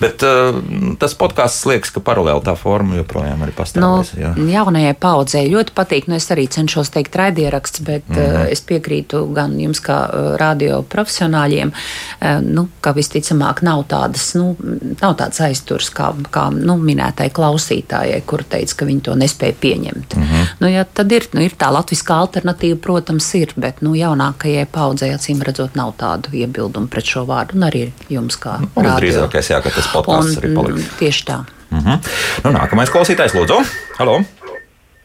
[0.02, 0.56] Bet uh,
[1.00, 4.12] tas podkāsts liekas, ka paralēli tā forma joprojām arī Nu, pastāvēs.
[4.18, 4.32] jā.
[4.50, 6.08] jaunajai paudzei ļoti patīk.
[6.10, 8.16] Nu, es arī cenšos teikt raidieraksts, bet mm.
[8.16, 8.40] -hmm.
[8.44, 14.34] uh, es piekrītu gan jums, kā uh, radio profesionāļiem, uh, nu, ka visticamāk nav tādas,
[14.34, 14.56] nu,
[15.00, 20.16] nav tādas aizturs kā, kā nu, minētai klausītājai, kur teica, ka viņi to nespēja pieņemt.
[20.16, 20.22] Mm.
[20.22, 20.46] -hmm.
[20.60, 23.94] nu, ja, tad ir, nu, ir tā latviskā alternatīva, protams, ir, bet nu,
[24.24, 28.56] jaunākajai paudzei acīm redzot nav tādu iebildumu pret šo vārdu, un arī jums kā.
[28.76, 30.80] Visdrīzākais, jā, ka tas podkāsts arī Un, paliks.
[30.80, 31.38] mm, Tieši tā.
[31.70, 32.00] Mhm.
[32.44, 33.60] Nu, nākamais klausītājs, lūdzu.
[33.98, 34.22] Halo!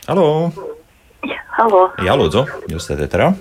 [0.08, 0.52] Halo!
[1.60, 3.34] Halo, Jā, lūdzu, jūs esat ēterā.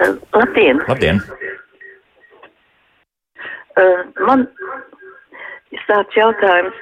[0.00, 0.80] uh, labdien!
[0.88, 1.20] Labdien!
[3.76, 4.46] Uh, man
[5.70, 6.72] ir tāds jautājums,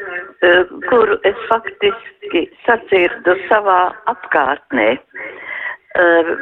[0.46, 4.92] uh, kuru es faktiski sadzirdu savā apkārtnē.
[4.94, 5.45] Uh,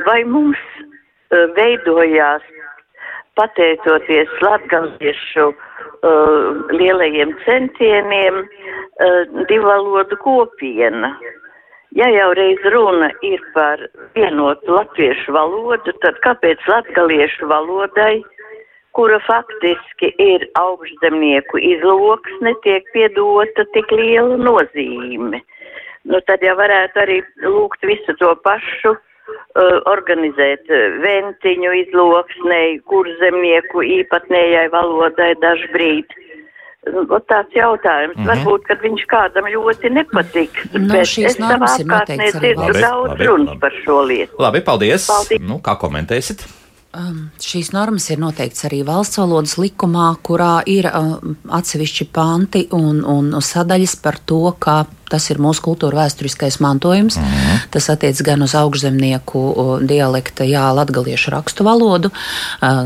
[0.07, 2.43] Vai mums uh, veidojās,
[3.39, 11.13] pateicoties latgaliešu uh, lielajiem centieniem, uh, divvalodu kopiena?
[11.95, 13.79] Ja jau reiz runa ir par
[14.19, 18.25] vienotu latviešu valodu, tad kāpēc latgaliešu valodai,
[18.99, 25.45] kura faktiski ir augšzemnieku izloksne, tiek piedota tik liela nozīme?
[26.05, 29.03] Nu, tad jau varētu arī lūgt visu to pašu, uh,
[29.91, 30.69] organizēt
[31.05, 36.17] ventiņu izloksnei, kur zemnieku īpatnējai valodai dažbrīd.
[36.85, 38.17] Ot tāds jautājums.
[38.17, 38.29] Mm -hmm.
[38.29, 40.67] Varbūt, kad viņš kādam ļoti nepatiks.
[40.75, 43.61] Nu, bet es savā apkārtnē dzirdu daudz Labi, runas labi.
[43.61, 44.37] par šo lietu.
[44.39, 45.07] Labi, paldies!
[45.07, 45.41] Paldies.
[45.41, 46.45] Nu, kā komentēsit?
[46.95, 53.01] Um, šīs normas ir noteikts arī valsts valodas likumā, kurā ir um, atsevišķi panti un,
[53.03, 57.17] un sadaļas par to, ka tas ir mūsu kultūra vēsturiskais mantojums.
[57.17, 57.65] Mm -hmm.
[57.71, 59.43] Tas attiec gan uz augšzemnieku
[59.83, 62.11] dialekta, jā, latgaliešu rakstu valodu,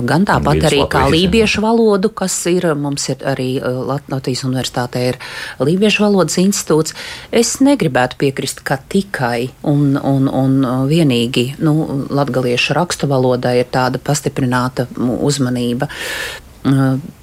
[0.04, 5.16] gan tāpat arī kā lībiešu valodu, kas ir, mums ir arī Lat- Latvijas universitātē ir
[5.60, 6.94] lībiešu valodas institūts.
[7.32, 13.98] Es negribētu piekrist, ka tikai un, un, un vienīgi nu, latgaliešu rakstu valodai ir tāda
[13.98, 15.88] pastiprināta uzmanība.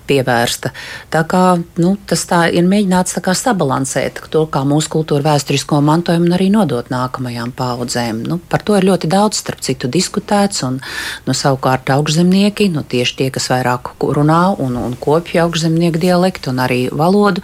[0.08, 0.72] Pievērsta.
[1.14, 1.44] Tā kā,
[1.82, 6.50] nu, tas tā ir mēģināts tā sabalansēt to, kā mūsu kultūra vēsturisko mantojumu un arī
[6.54, 8.24] nodot nākamajām paudzēm.
[8.30, 10.64] Nu, par to ir ļoti daudz, starp citu, diskutēts.
[10.68, 10.80] Un,
[11.26, 16.62] nu, savukārt, augšzemnieki, nu, tieši tie, kas vairāk runā un, un kopja augšzemnieku dialektu un
[16.66, 17.44] arī valodu,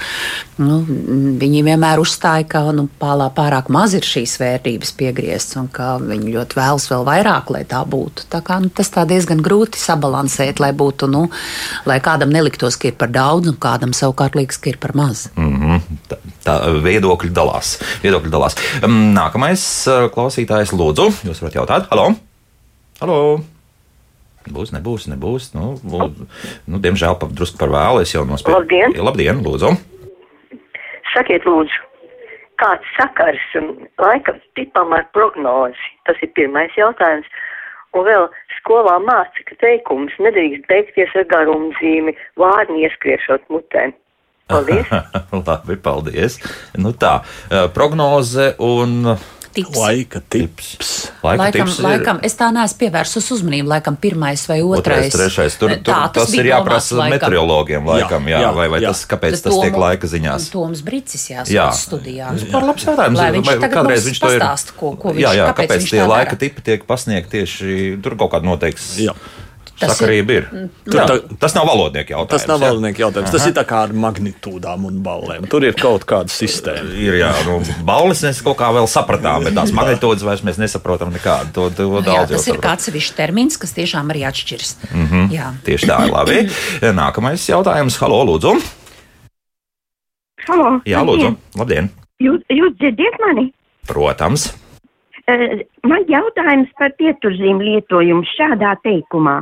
[0.61, 0.81] nu,
[1.41, 6.35] viņi vienmēr uzstāja, ka nu, pālā pārāk maz ir šīs vērtības piegrieztas un ka viņi
[6.35, 8.27] ļoti vēlas vēl vairāk, lai tā būtu.
[8.31, 11.25] Tā kā, nu, tas tā diezgan grūti sabalansēt, lai būtu, nu,
[11.89, 15.29] lai kādam neliktos, ka ir par daudz un kādam savukārt liekas, ka ir par maz.
[15.35, 15.79] Mm -hmm.
[16.09, 17.79] tā, tā viedokļi dalās.
[18.03, 18.55] Viedokļi dalās.
[18.83, 22.15] Um, Nākamais klausītājs, lūdzu, jūs varat jautāt, halo!
[23.01, 23.41] halo?
[24.49, 25.53] Būs, nebūs, nebūs.
[25.53, 26.27] Nu, lūdzu,
[26.67, 28.01] nu, diemžēl pat drusku par vēlu.
[28.01, 28.57] Es jau nospēju.
[28.57, 28.93] Labdien!
[28.97, 29.77] Labdien, lūdzu!
[31.13, 31.77] Sakiet, lūdzu,
[32.57, 35.77] kāds sakars un laikam tipam ar prognozi?
[36.05, 37.27] Tas ir pirmais jautājums.
[37.93, 38.29] Un vēl
[38.61, 43.93] skolā māca, ka teikums nedrīkst beigties ar garumzīmi, vārni ieskriešot mutēm.
[44.51, 44.89] Paldies!
[45.47, 46.39] Labi, paldies.
[46.79, 47.19] Nu tā,
[47.49, 49.15] eh, prognoze un
[49.51, 49.75] Tips.
[49.75, 51.11] Laika tips.
[51.23, 53.67] laika Laikam, tips ir- laikam, es tā neesmu pievērsus uzmanību.
[53.67, 55.13] Laikam, pirmais vai Otrais, otrais.
[55.13, 55.57] trešais.
[55.59, 57.11] Tur, tur Tā, tas, tas ir jāprasa laikam.
[57.29, 58.87] meteorologiem, laikam, jā, jā, Jā, vai, vai jā.
[58.93, 60.49] tas, kāpēc Tas tas tiek Tomu- laika ziņās.
[60.51, 62.51] Toms Brīsis Jā, jāsaka studijā.
[62.51, 63.17] Par labs jautājums.
[63.17, 65.67] Lai viņš Vai tagad kādreiz viņš to ir- pastāsta, ko- ko viņš- jā, jā, kāpēc
[65.67, 69.13] kāpēc tie laika tipi tiek pasniegti tieši tur kaut kāda noteikts Jā.
[69.81, 70.45] Tas sakarība ir.
[70.85, 72.29] Tur Jā, tā- tas nav valodnieku jautājums.
[72.33, 73.31] Tas nav valodnieku jautājums.
[73.33, 75.47] Tas ir tā kā ar magnitūdām un ballēm.
[75.51, 76.93] Tur ir kaut kāda sistēma.
[77.07, 81.11] Ir jā, nu, balvas mēs kaut kā vēl sapratām, bet tās magnitūdas vairs mēs nesaprotam
[81.11, 81.51] nekādu.
[81.57, 84.75] To, to Jā, daudz tas ir kāds sevišķs termins, kas tiešām arī atšķiras.
[84.91, 85.07] Mm Mhm.
[85.15, 85.31] -hmm.
[85.33, 85.47] Jā.
[85.65, 86.37] Tieši tā ir labi.
[87.01, 87.97] Nākamais jautājums.
[87.99, 88.53] Halo, lūdzu.
[90.47, 91.35] Halo, Jā, lūdzu.
[91.59, 91.89] Labdien.
[92.21, 93.51] Jūs, jūs dzirdiet mani?
[93.89, 94.51] Protams.
[95.27, 99.41] Eh, Man jautājums par pieturzīmu lietojumu šādā teikumā.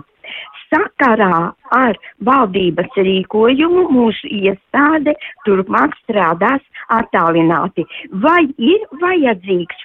[0.69, 5.15] Sakarā ar valdības rīkojumu mūsu iestāde
[5.47, 6.61] turpmāk strādās
[6.93, 7.85] attālināti.
[8.23, 9.83] Vai ir vajadzīgs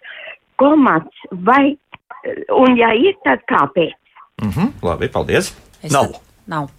[0.60, 1.76] komats, vai,
[2.52, 3.96] un ja ir, tad kāpēc?
[4.42, 5.54] Mhm, labi, paldies.
[5.82, 6.12] Es Nav.
[6.12, 6.70] Tad, nav.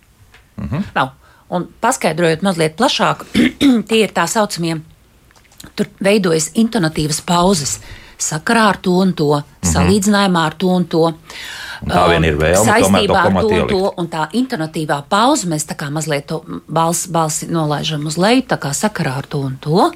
[0.57, 0.83] Mm -hmm.
[0.95, 1.09] nav.
[1.49, 3.25] Un paskaidrojot mazliet plašāk,
[3.89, 4.81] tie ir tā saucamie,
[5.75, 7.79] tur veidojas intonatīvas pauzes
[8.19, 9.73] sakarā ar to un to, mm -hmm.
[9.73, 11.13] salīdzinājumā ar to un to.
[11.81, 15.65] Un tā vien ir vēlme saistībā ar to un to, un tā intonatīvā pauze, mēs
[15.65, 16.31] tā kā mazliet
[16.71, 19.91] balsi, balsi nolaižam uz leju, tā kā sakarā ar to un to.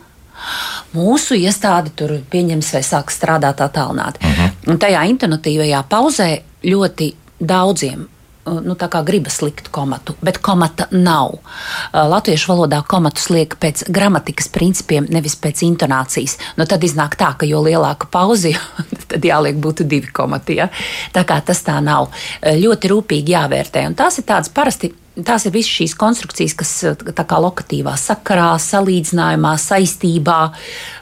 [0.94, 4.20] Mūsu iestāde tur pieņems vai sāk strādāt attālināti.
[4.24, 4.50] Uh -huh.
[4.68, 8.08] Un tajā intonatīvajā pauzē ļoti daudziem.
[8.50, 11.40] Uh, Nu, gribas likt komatu, bet komata nav.
[11.40, 16.38] Uh, Latviešu valodā komatus liek pēc gramatikas principiem, nevis pēc intonācijas.
[16.58, 18.54] Nu, tad iznāk tā, ka jo lielāka pauze,
[19.12, 20.60] tad jāliek būtu divi komati.
[20.62, 20.70] Ja?
[21.14, 22.10] Tā kā tas tā nav.
[22.10, 23.86] Uh, Ļoti rūpīgi jāvērtē.
[23.88, 24.94] Un tās ir tādas parasti
[25.26, 30.38] Tās ir visas šīs konstrukcijas, kas eh, tā kā lokatīvā sakarā, salīdzinājumā, saistībā,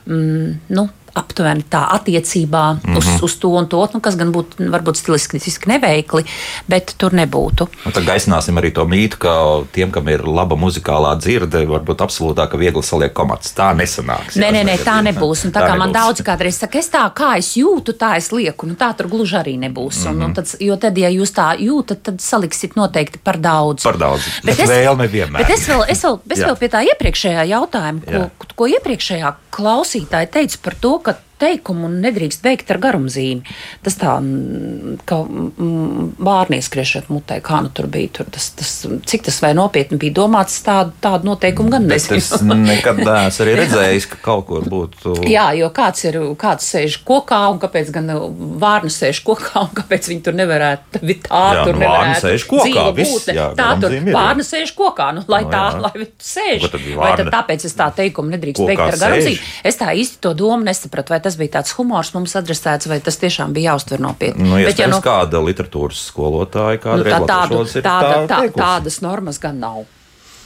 [0.07, 2.97] mm, nu, aptuveni tā attiecībā mm -hmm.
[2.97, 6.25] uz, uz to un to, nu, kas gan būtu varbūt stilistiski neveikli,
[6.67, 7.67] bet tur nebūtu.
[7.85, 9.33] Un tad gaisināsim arī to mītu, ka
[9.71, 13.53] tiem, kam ir laba muzikālā dzirde, varbūt absolūtāk viegli saliek komats.
[13.53, 14.35] Tā nesanāks.
[14.35, 15.45] Nē, nē, nē, tā nebūs.
[15.45, 16.01] Un tā, tā kā man nebūs.
[16.01, 18.67] daudz kādreiz saka, es tā kā es jūtu, tā es lieku.
[18.67, 19.97] Nu, tā tur gluži arī nebūs.
[19.97, 20.15] Mm -hmm.
[20.15, 23.83] un, un tad, jo tad, ja jūs tā jūtat, tad saliksit noteikti par daudz.
[23.83, 24.21] Par daudz.
[24.43, 25.43] Bet Bet es, vēlme vienmēr.
[25.43, 30.29] Bet es vēl, es vēl, es vēl pie tā iepriekšējā jautājuma, ko, ko iepriekšējā klausītāja
[30.33, 33.55] teica par to, ka teikumu nedrīkst beigt ar garumzīmi.
[33.85, 38.11] Tas tā, mm, ka mm, bārni ieskriešot mutē, kā nu tur bija.
[38.19, 38.73] Tur tas, tas,
[39.09, 42.21] cik tas vai nopietni bija domāts, tādu, tādu noteikumu gan nezinu.
[42.21, 45.17] es nekad neesmu arī redzējis, ka kaut kur būtu.
[45.27, 48.13] Jā, jo kāds ir, kāds sēž kokā, un kāpēc gan
[48.61, 52.87] vārnu sēž kokā, un kāpēc viņi tur nevarētu tā, Jā, tur nu, nevarētu sēž kokā,
[52.97, 55.81] viss, jā, tā tur vārna sēž kokā, nu, lai Nu, tā, jā.
[55.81, 56.65] lai viņi sēž.
[56.75, 59.39] Bija Vai tad tāpēc es tā teikumu nedrīkst beigt ar garumzīmi?
[59.67, 63.53] Es tā īsti to domu nesapratu, tas bija tāds humors mums adresēts, vai tas tiešām
[63.55, 64.47] bija jāuztver nopietni.
[64.47, 69.41] Nu, Bet, ja iespējams, kāda literatūras skolotāja nu, kādreiz tā, tādu, tāda, tā tādas normas
[69.43, 69.85] gan nav.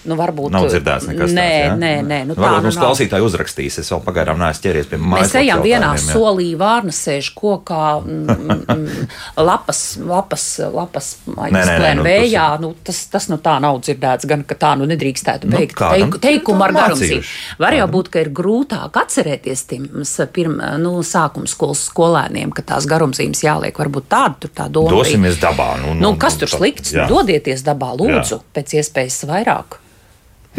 [0.03, 1.65] Nu, varbūt, Nav dzirdēts nekas nē, tāds.
[1.67, 1.73] jā?
[1.77, 2.85] Nē, nē, nu, tā Varbūt nu mums nav.
[2.87, 3.75] klausītāji uzrakstīs.
[3.83, 5.27] Es vēl pagaidām neesmu ķeries pie mājas.
[5.27, 9.05] Mēs ejam vienā solī, vārna sēž kokā, mm, mm,
[9.51, 12.45] lapas, lapas, lapas Nē, nē, nē, aizplēna nu, vējā.
[12.63, 16.09] Nu, tas, tas nu tā nav dzirdēts, gan ka tā nu nedrīkstētu Nu, beigt kādam
[16.09, 17.37] teiku, teikumu ar mācījuši.
[17.61, 22.65] Var jau būt, ka ir grūtāk atcerēties tiem s- pirm, nu, sākuma skolas skolēniem, ka
[22.73, 23.77] tās garumzīmes jāliek.
[23.77, 24.89] Varbūt tāda tur tā doma.
[24.97, 25.75] Dosimies dabā.
[25.85, 26.91] Nu, Nu, kas tur slikts?
[26.97, 27.05] Jā.
[27.07, 29.77] Dodieties dabā, lūdzu, pēc iespējas vairāk.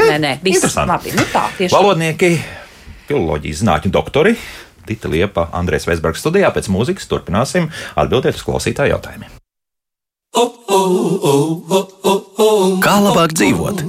[0.00, 1.12] Nē, nē, viss labi.
[1.16, 2.33] Nu, tā, tieši Valodnieki,
[3.11, 4.37] filoloģijas zinātņu doktori.
[4.88, 9.31] Dita Liepa, Andrēs Veisbergs studijā pēc mūzikas turpināsim atbildēt uz klausītāju jautājumiem.
[12.83, 13.85] Kā labāk dzīvot?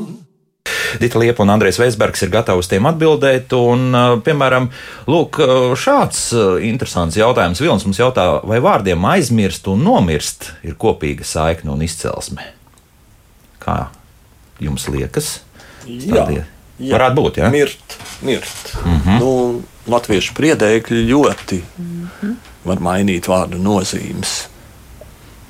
[1.01, 3.55] Dita Liepa un Andrēs Veisbergs ir gatavi uz tiem atbildēt.
[3.57, 4.69] Un, uh, piemēram,
[5.09, 7.61] lūk, uh, šāds uh, interesants jautājums.
[7.63, 12.45] Vilnis mums jautā, vai vārdiem aizmirst un nomirst ir kopīga saikne un izcelsme?
[13.63, 13.87] Kā
[14.61, 15.39] jums liekas?
[15.87, 16.43] Jā, jā.
[16.93, 17.49] Varētu būt, jā.
[17.53, 18.73] Mirt, mirt.
[18.85, 19.19] Mm -hmm.
[19.19, 22.35] nu, latviešu priedēkļi ļoti mm -hmm.
[22.63, 24.47] var mainīt vārdu nozīmes.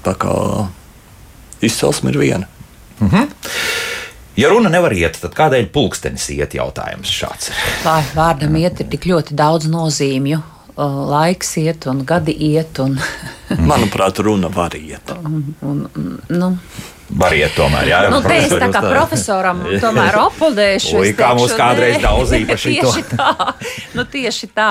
[0.04, 0.68] Tā kā
[1.62, 2.48] izcelsme ir viena.
[4.36, 7.60] Ja runa nevar iet, tad kādēļ pulkstenis iet jautājums šāds ir?
[7.84, 10.42] Vai vārdam iet ir tik ļoti daudz nozīmju?
[11.14, 12.98] Laiks iet, un gadi iet, un,
[13.72, 15.12] Manuprāt, runa var iet.
[15.22, 16.58] un, un nu,
[17.20, 18.04] Variet tomēr, jā.
[18.14, 20.98] Nu, te es tā kā Profesori profesoram tomēr opodēšu.
[21.00, 22.92] Ui, kā teikšu, kādreiz daudzīja par šito.
[22.92, 23.30] Tieši tā,
[23.98, 24.70] nu tieši tā.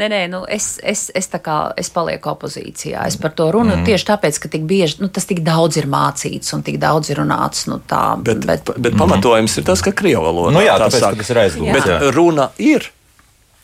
[0.00, 3.06] Nē, nē, nu es, es, es tā kā, es palieku opozīcijā.
[3.08, 3.88] Es par to runāju mm.
[3.88, 7.20] tieši tāpēc, ka tik bieži, nu tas tik daudz ir mācīts un tik daudz ir
[7.22, 8.04] runāts, nu tā.
[8.24, 11.42] Bet, bet, bet pamatojums ir tas, ka krievu valodā Nu jā, tā tāpēc, tas ir
[11.46, 12.00] aizgūts, Bet jā.
[12.14, 12.88] runa ir,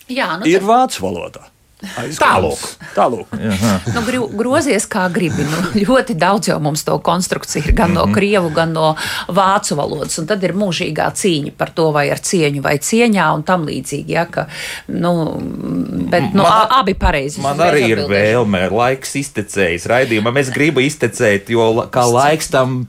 [0.09, 1.50] jā, nu, ir tad- vācu valodā.
[1.81, 2.61] Tālūk.
[2.95, 3.31] Tālūk.
[3.95, 5.47] Nu, gru- grozies kā gribi.
[5.49, 8.93] Nu, ļoti daudz jau mums to konstrukciju ir gan no krievu, gan no
[9.33, 10.19] vācu valodas.
[10.21, 14.13] Un tad ir mūžīgā cīņa par to, vai ar cieņu vai cieņā un tam līdzīgi.
[14.13, 14.47] Ja, ka,
[14.93, 15.15] nu,
[16.11, 17.41] bet nu, Man- abi pareizi.
[17.41, 20.37] Man arī ir vēlme, laiks iztecējis raidījumam.
[20.41, 22.83] Es gribu iztecēt, jo kā laiks tam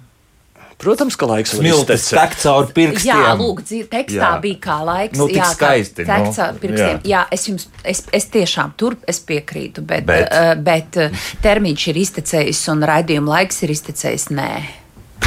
[0.81, 2.19] Protams, ka laiks var smiltis iztecēt.
[2.19, 3.21] tek caur pirkstiem.
[3.21, 4.31] Jā, lūk, tekstā Jā.
[4.41, 5.19] bija kā laiks.
[5.19, 6.99] Nu, jā, skaisti, Kā nu, tekstā pirkstiem.
[7.05, 7.09] Jā.
[7.13, 10.29] jā, es jums, es, es tiešām tur es piekrītu, bet, Bet?
[10.33, 10.63] bet.
[10.65, 14.29] bet eh, termiņš ir iztecējis un raidījuma laiks ir iztecējis.
[14.33, 14.80] Nē.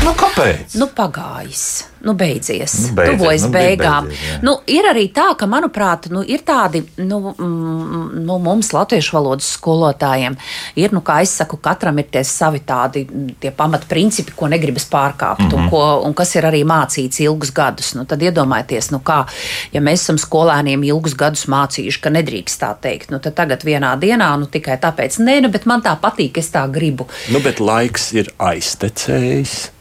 [0.04, 0.74] Nu, kāpēc?
[0.76, 1.64] Nu, pagājis,
[2.04, 4.08] nu, beidzies, Nu, beidzies, tuvojas nu, beigām.
[4.10, 4.40] beidzies, jā.
[4.44, 9.48] nu, ir arī tā, ka, manuprāt, nu, ir tādi, nu, mm, nu, mums, latviešu valodas
[9.56, 10.36] skolotājiem,
[10.76, 13.06] ir, nu, kā es saku, katram ir tie savi tādi
[13.40, 15.62] tie pamatprincipi, ko negribas pārkāpt, mm -hmm.
[15.62, 17.94] un, ko, un kas ir arī mācīts ilgus gadus.
[17.94, 19.24] Nu, tad iedomājieties, nu, kā,
[19.72, 23.96] ja mēs esam skolēniem ilgus gadus mācījuši, ka nedrīkst tā teikt, nu, tad tagad vienā
[23.96, 27.08] dienā, nu, tikai tāpēc, nē, nu, bet man tā patīk, es tā gribu.
[27.32, 29.73] Nu, bet laiks ir aiztecējis.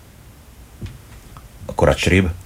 [1.76, 2.43] Kur atšķirība?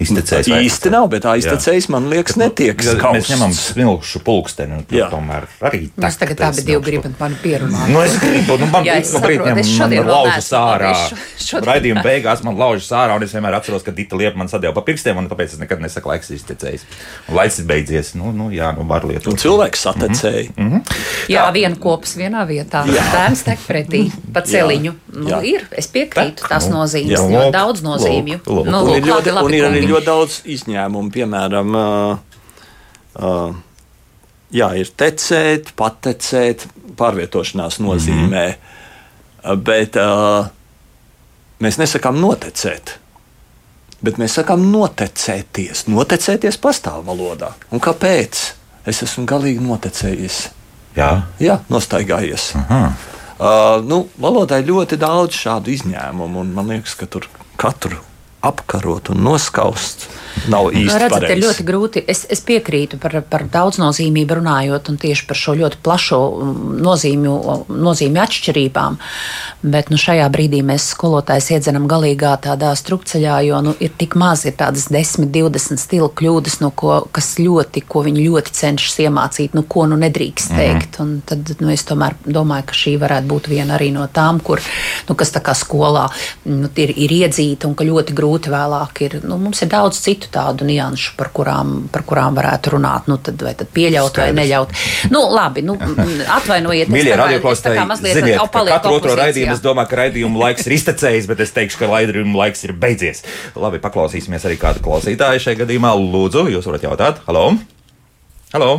[0.00, 3.30] Iztecējis vai- Īsti nav, bet aiztecējis, man liekas, netiek Ja Mēs skausts.
[3.32, 5.08] ņemam smilšu pulksteni, un Jā.
[5.10, 7.88] tomēr arī Mums tagad abi divi grib mani pierunāt.
[7.88, 10.92] Nu, es gribu, nu, man Jā, es saprotu, es man šodien vēl laužas ārā.
[11.64, 14.82] Raidījuma beigās man laužas ārā, un es vienmēr atceros, ka Dita liepa man sadēja pa
[14.82, 16.84] pirkstiem, un tāpēc es nekad nesaku laiks iztecējis.
[17.28, 18.14] Un laiks ir beidzies.
[18.14, 19.32] Nu, nu jā, nu var lietot.
[19.32, 20.50] Un cilvēks satecēja.
[20.56, 20.96] Mm -hmm.
[21.28, 22.84] Jā, viena kopas vienā vietā.
[22.86, 24.92] Bērns tek pretī pa celiņu.
[25.16, 27.50] Nu, ir, es piekrītu, tās nu, nozīmes.
[27.52, 28.40] daudz nozīmju.
[28.46, 32.42] Nu, lūk, ir ļoti, labi, un ir ļoti daudz izņēmumu, piemēram, uh,
[33.20, 33.56] uh,
[34.54, 36.66] jā, ir tecēt, patecēt,
[36.98, 40.48] pārvietošanās nozīmē, uh, bet uh,
[41.62, 42.98] mēs nesakām notecēt.
[44.04, 45.86] Bet mēs sakām notecēties.
[45.88, 47.54] Notecēties pastāv valodā.
[47.72, 48.42] Un kāpēc?
[48.86, 50.42] Es esmu galīgi notecējies.
[50.96, 51.10] Jā,
[51.42, 52.52] Jā, nostaigājies.
[52.60, 52.82] Aha.
[53.36, 57.26] Uh, nu, valodā ir ļoti daudz šādu izņēmumu, un man liekas, ka tur
[57.60, 57.98] katru
[58.44, 60.06] apkarot un noskaust
[60.52, 61.42] nav īsti redzat, pareizi.
[61.42, 62.02] ļoti grūti.
[62.12, 67.36] Es, es piekrītu par, par daudznozīmību runājot un tieši par šo ļoti plašo mm, nozīmju,
[67.72, 68.98] nozīmju atšķirībām.
[69.64, 74.44] Bet nu, šajā brīdī mēs skolotājs iedzenam galīgā tādā strupceļā, jo nu, ir tik maz,
[74.46, 79.56] ir tādas 10, 20 stila kļūdas, nu, ko, kas ļoti, ko viņi ļoti cenšas iemācīt,
[79.56, 81.00] nu, ko nu nedrīkst teikt.
[81.00, 81.24] Mm.
[81.26, 84.60] Tad nu, es tomēr domāju, ka šī varētu būt viena arī no tām, kur,
[85.08, 86.06] nu, kas tā kā skolā
[86.44, 89.14] nu, ir, ir iedzīta un ka ļoti grūti vēlāk ir.
[89.26, 93.06] Nu, mums ir daudz citu tādu nianšu, par kurām, par kurām varētu runāt.
[93.10, 94.34] Nu, tad, vai tad pieļaut Skaidrs.
[94.34, 94.74] vai neļaut.
[95.14, 95.76] Nu, labi, nu,
[96.38, 100.76] atvainojiet, Mīļie radioklausītāji, mazliet ziniet, ka katru otro raidījumu es domāju, ka raidījuma laiks ir
[100.78, 103.24] iztecējis, bet es teikšu, ka raidījuma laiks ir beidzies.
[103.56, 105.94] Labi, paklausīsimies arī kādu klausītāju šajā gadījumā.
[105.96, 107.48] Lūdzu, jūs varat jautāt, halo!
[108.52, 108.70] Halo!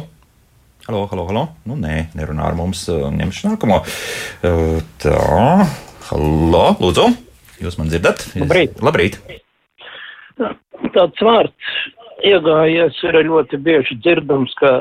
[0.87, 1.41] Halo, halo, halo.
[1.67, 2.85] Nu, nē, nerunā ar mums.
[2.87, 3.81] Ņemšu nākamo.
[5.03, 5.17] Tā,
[6.07, 7.26] halo, lūdzu.
[7.63, 8.23] Jūs man dzirdat?
[8.37, 8.81] Labrīt.
[8.85, 9.17] Labrīt.
[10.93, 11.71] Tāds vārds
[12.25, 14.79] iegājies ir ļoti bieži dzirdams, ka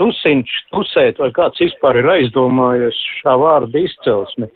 [0.00, 4.48] tusiņš, tusēt vai kāds vispār ir aizdomājies šā vārda izcelsmi.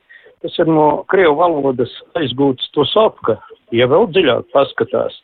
[0.44, 3.38] Tas ir no krievu valodas aizgūts tusopka.
[3.72, 5.16] Ja vēl dziļāk paskatās,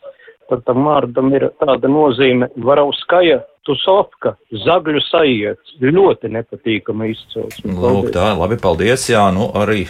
[0.48, 5.76] tad tam vārdam ir tāda nozīme varauskaja tusopka, zagļu sajiets.
[5.84, 7.76] Ļoti nepatīkama izcelsme.
[7.76, 9.04] Lūk, tā, labi, paldies.
[9.12, 9.84] Jā, nu arī.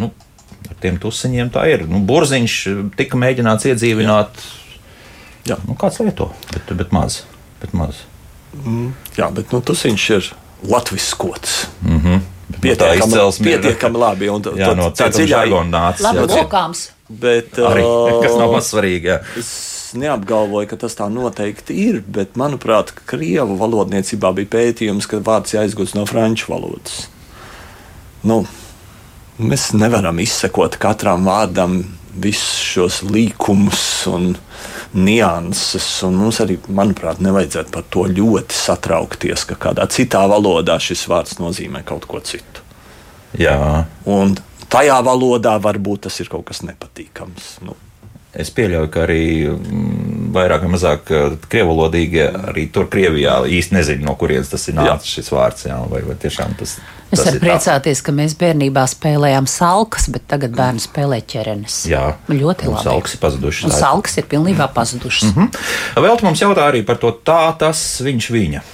[0.00, 0.12] Nu,
[0.70, 1.86] ar tiem tusiņiem tā ir.
[1.90, 2.56] Nu, burziņš
[2.98, 4.44] tika mēģināts iedzīvināt.
[5.48, 5.58] Jā.
[5.68, 7.22] Nu, kāds lieto, bet, bet maz.
[7.60, 8.04] Bet maz.
[9.18, 10.30] Jā, bet nu, tas viņš ir
[10.70, 11.66] latviešu kods.
[11.82, 12.20] Mm -hmm.
[12.60, 14.28] Pietiekami, izcelsme ir- pietiekami labi.
[14.30, 16.02] Un, Jā, no tā dziļā nāca.
[16.02, 16.88] Labi, jā, lokāms.
[17.08, 17.84] Bet, Arī,
[18.22, 19.06] kas nav maz svarīgi.
[19.06, 19.20] Jā.
[19.38, 25.54] Es neapgalvoju, ka tas tā noteikti ir, bet manuprāt, Krievu valodniecībā bija pētījums, ka vārds
[25.54, 27.08] aizgūts no franču valodas.
[28.22, 28.44] Nu,
[29.38, 31.80] mēs nevaram izsekot katram vārdam
[32.14, 34.34] visus šos līkumus un
[34.94, 35.86] nianses.
[36.06, 41.40] Un mums arī, manuprāt, nevajadzētu par to ļoti satraukties, ka kādā citā valodā šis vārds
[41.42, 42.62] nozīmē kaut ko citu.
[43.38, 44.36] jā, Un
[44.70, 47.58] tajā valodā varbūt tas ir kaut kas nepatīkams.
[47.66, 47.74] Nu,
[48.40, 54.08] es pieļauju, ka arī mm, vairāk vai mazāk uh, krievalodīgie arī tur Krievijā īsti nezina,
[54.08, 55.68] no kurienes tas ir nācis šis vārds.
[55.68, 56.78] Jā, vai, vai tiešām tas
[57.14, 57.46] Es tas varu ir tā?
[57.46, 61.76] priecāties, ka mēs bērnībā spēlējām salkas, bet tagad bērni spēlē ķerenes.
[61.90, 62.82] Jā, ļoti labi.
[62.88, 63.76] salkas ir pazudušas.
[63.78, 65.30] Salkas ir pilnībā pazudušas.
[65.30, 65.52] Mhm.
[66.02, 68.64] Vēl tu mums jautā arī par to tā, tas, viņš, viņa.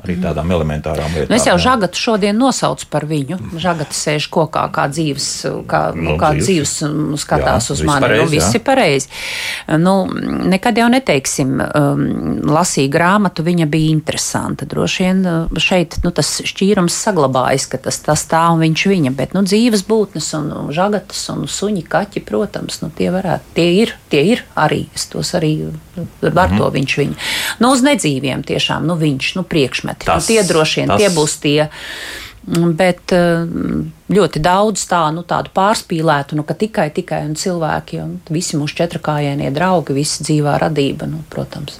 [0.00, 1.30] Arī tādām elementārām lietām.
[1.30, 3.38] Nu, es jau žagatu šodien nosaucu par viņu.
[3.60, 5.28] Žagata sēž kokā, kā dzīves,
[5.70, 6.46] kā, nu, Nu, kā dzīves.
[6.46, 8.04] dzīves um, skatās Jā, uz mani.
[8.06, 8.62] pareizi, nu, viss jā.
[8.64, 9.08] pareizi.
[9.80, 9.94] Nu,
[10.50, 12.04] nekad jau neteiksim, um,
[12.50, 14.66] lasīju grāmatu, viņa bija interesanta.
[14.66, 19.14] Droši vien uh, šeit nu, tas šķīrums saglabājas, ka tas, tas tā un viņš viņa.
[19.16, 23.94] Bet nu, dzīves būtnes un žagatas un suņi, kaķi, protams, nu, tie, varētu, tie, ir,
[24.10, 24.86] tie ir arī.
[24.96, 25.52] Es tos arī
[26.20, 27.16] varu to viņš viņa.
[27.60, 29.44] Nu, uz nedzīviem tiešām nu, viņš, nu,
[29.94, 30.06] priekšmeti.
[30.06, 31.70] Tas- nu, tie droši vien tas- tie būs tie.
[32.50, 33.44] Mm, Bet eh,
[34.08, 38.78] ļoti daudz tā, nu, tādu pārspīlētu, nu, ka tikai, tikai un cilvēki, un visi mūsu
[38.80, 41.76] četrakājēnie draugi, visa dzīvā radība, nu, protams.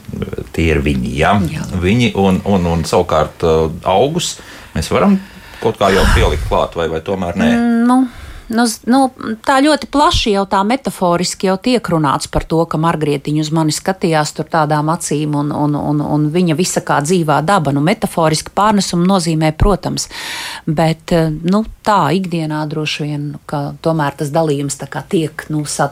[0.52, 1.32] Tie ir viņi, jā.
[1.48, 1.64] Jā.
[1.80, 4.34] Viņi un, un, un savukārt uh, augus
[4.76, 5.16] mēs varam
[5.62, 7.48] kaut kā jau pielikt klāt, vai, vai tomēr nē.
[7.88, 8.02] Nu,
[8.54, 9.00] nu, nu,
[9.46, 13.74] tā ļoti plaši jau tā metaforiski jau tiek runāts par to, ka Margrietiņa uz mani
[13.74, 17.74] skatījās tur tādām acīm, un, un, un, un viņa visa kā dzīvā daba.
[17.74, 20.08] Nu, metaforiski pārnesumu nozīmē, protams,
[20.66, 24.80] bet eh, nu, tā ikdienā droši vien, ka tomēr tas dalījums
[25.10, 25.90] tiek nu, sa,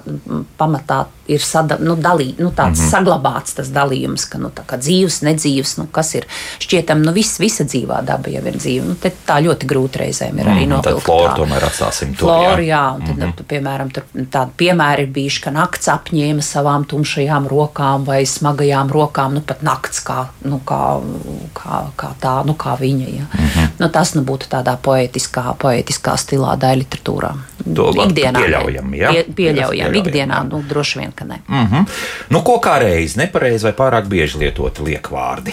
[0.59, 2.91] pamatā ir sada, nu, dalī, nu, tāds mm -hmm.
[2.91, 6.27] saglabāts tas dalījums, ka nu, dzīves, nedzīves, nu, kas ir
[6.59, 8.85] šķietam, nu, viss, visa dzīvā daba jau ir dzīva.
[8.85, 11.05] Nu, tā ļoti grūti reizēm ir arī Mhm, tad novilkt.
[11.05, 12.77] floru tomēr atstāsim tur, Floru, jā.
[12.77, 13.45] jā, un tad, mm -hmm.
[13.53, 19.35] piemēram, tur tādi piemēri ir bijuši, ka nakts apņēma savām tumšajām rokām vai smagajām rokām,
[19.35, 21.01] nu pat nakts kā, nu, kā,
[21.55, 23.09] kā, kā tā, nu kā viņa.
[23.09, 23.27] Ja.
[23.33, 23.69] Mm -hmm.
[23.79, 26.87] nu, tas nu, būtu tādā poetiskā, poetiskā stilā, daļai
[27.77, 29.11] var- Ikdienā pieļaujam, jā?
[29.13, 31.41] Pie, pieļaujam, Pieļaujam, ikdienā, nu, droši vien, ka ne.
[31.49, 31.87] Mm -hmm.
[32.31, 35.53] nu, ko kā reiz, nepareizi vai pārāk bieži lietoti liekvārdi?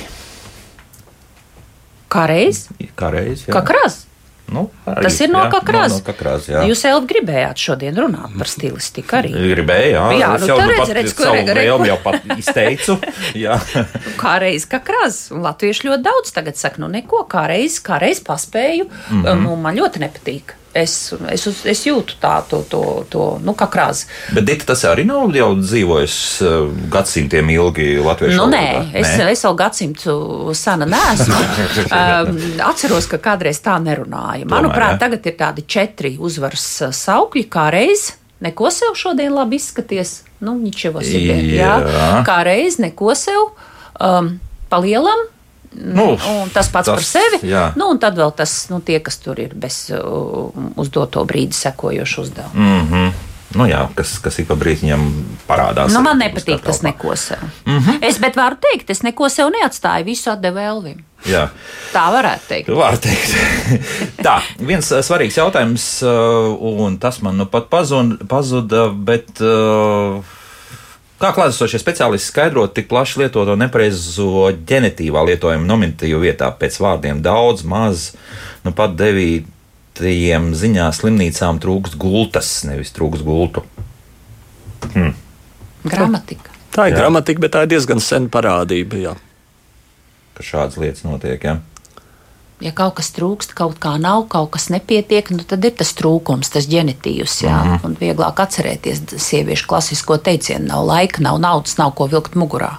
[2.09, 2.68] Kā reiz?
[2.95, 3.45] Kā reiz?
[3.47, 3.53] jā.
[3.53, 4.05] Kā krāsa.
[4.45, 5.89] Nu, arī, Tas ir no jā, kā krāsa.
[5.89, 6.59] No, no kā krāsa, jā.
[6.70, 9.32] Jūs jau gribējāt šodien runāt par stilistiku arī.
[9.34, 10.03] Gribēju, jā.
[10.20, 12.97] Jā, nu jau tā redz, pat redz, ko- savu redz, vēlmi ko- jau pat izteicu.
[14.22, 15.32] Kā reiz, kā krāsa.
[15.34, 18.86] Un Latvieši ļoti daudz tagad saka, nu neko, kā reiz, kā reiz paspēju.
[19.09, 19.24] Mm.
[19.24, 19.41] -hmm.
[19.43, 20.53] nu, man ļoti nepatīk.
[20.76, 24.10] Es, es, es jūtu tā, to, to, to nu, kā krāsu.
[24.36, 26.56] Bet Dita, tas arī nav jau dzīvojis eh,
[26.92, 30.16] gadsimtiem ilgi Latvijas nu, nē, nē, es, es vēl gadsimtu
[30.58, 31.40] sena nesmu.
[31.96, 34.44] Ehm, atceros, ka kādreiz tā nerunāja.
[34.50, 38.10] Manuprāt, Tomēr, tagad ir tādi četri uzvaras eh, saukļi kā reiz.
[38.44, 40.18] Neko sev šodien labi izskaties.
[40.44, 41.88] Nu, viņš jau ir.
[42.28, 44.34] Kā reiz neko sev ehm, um,
[44.72, 45.24] palielam,
[45.76, 47.42] Nu, un tas pats tas, par sevi.
[47.50, 47.70] jā.
[47.76, 51.58] Nu, un tad vēl tas, nu, tie, kas tur ir bez uh, uz doto brīdi
[51.58, 52.66] sekojošu uzdevumu.
[52.66, 53.12] Mm -hmm.
[53.60, 55.04] nu, jā, kas, kas ik pa brītiņam
[55.48, 55.94] parādās.
[55.94, 57.44] Nu, man nepatīk tas neko sev.
[57.66, 57.98] Mm -hmm.
[58.02, 61.04] Es bet varu teikt, es neko sev neatstāju, visu atdevu Elvim.
[61.26, 61.50] Jā.
[61.94, 62.70] Tā varētu teikt.
[62.70, 63.36] Var teikt.
[64.26, 67.70] Tā, viens uh, svarīgs jautājums, uh, un tas man nu pat
[68.30, 70.24] pazuda, bet uh,
[71.22, 77.63] kā klātesošie speciālisti skaidrot tik plaši lietoto nepareizo ģenetīvā lietojuma nominatīvu vietā pēc vārdiem daudz,
[77.68, 78.09] maz,
[78.66, 83.63] nu pat devītajiem ziņā slimnīcām trūkst gultas, nevis trūkst gultu.
[85.86, 86.51] Gramatika.
[86.76, 87.05] Tā ir Jā.
[87.05, 88.99] gramatika, bet tā ir diezgan sena parādība.
[88.99, 89.13] Jā.
[90.36, 91.39] Ka šādas lietas notiek.
[91.39, 91.59] Ja?
[92.64, 96.53] Ja kaut kas trūkst, kaut kā nav, kaut kas nepietiek, nu tad ir tas trūkums,
[96.53, 97.41] tas ģenitīvs.
[97.43, 97.86] Jā, mm -hmm.
[97.86, 102.78] un vieglāk atcerēties sieviešu klasisko teicienu: nav laika, nav naudas, nav ko vilkt mugurā.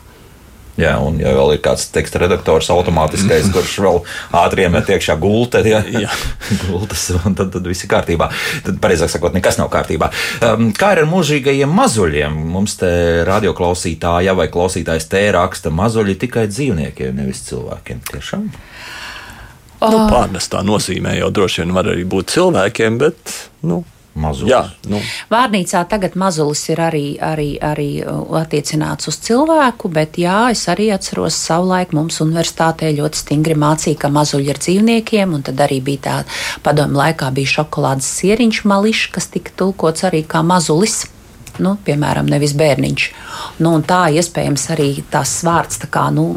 [0.76, 4.02] Jā, un ja vēl ir kāds teksta redaktors automātiskais, kurš vēl
[4.36, 5.80] ātri iemet iekšā gultē, ja?
[6.66, 8.28] Gultas, tad, tad viss ir kārtībā.
[8.66, 10.10] Tad, pareizāk sakot, nekas nav kārtībā.
[10.44, 12.36] Um, kā ir ar mūžīgajiem mazuļiem?
[12.52, 12.90] Mums te
[13.28, 18.04] radioklausītāja vai klausītājs te raksta mazuļi tikai dzīvniekiem, nevis cilvēkiem.
[18.12, 18.50] Tiešām?
[19.92, 23.36] Nu, pārnestā nozīmē jau droši vien var arī būt cilvēkiem, bet.
[23.66, 23.84] Nu,
[24.16, 24.48] Mazulis.
[24.48, 30.38] jā, nu, Vārnīcā tagad mazulis ir arī, arī, arī uh, attiecināts uz cilvēku, bet jā,
[30.54, 35.60] es arī atceros savulaik mums universitātē ļoti stingri mācīja, ka mazuļi ir dzīvniekiem, un tad
[35.66, 36.16] arī bija tā
[36.64, 41.02] padomu laikā bija šokolādes sieriņš mališs, kas tika tulkots arī kā mazulis.
[41.62, 43.08] Nu, piemēram, nevis bērniņš.
[43.64, 46.28] Nu, tā iespējams arī tās vārds, tā kā, nu,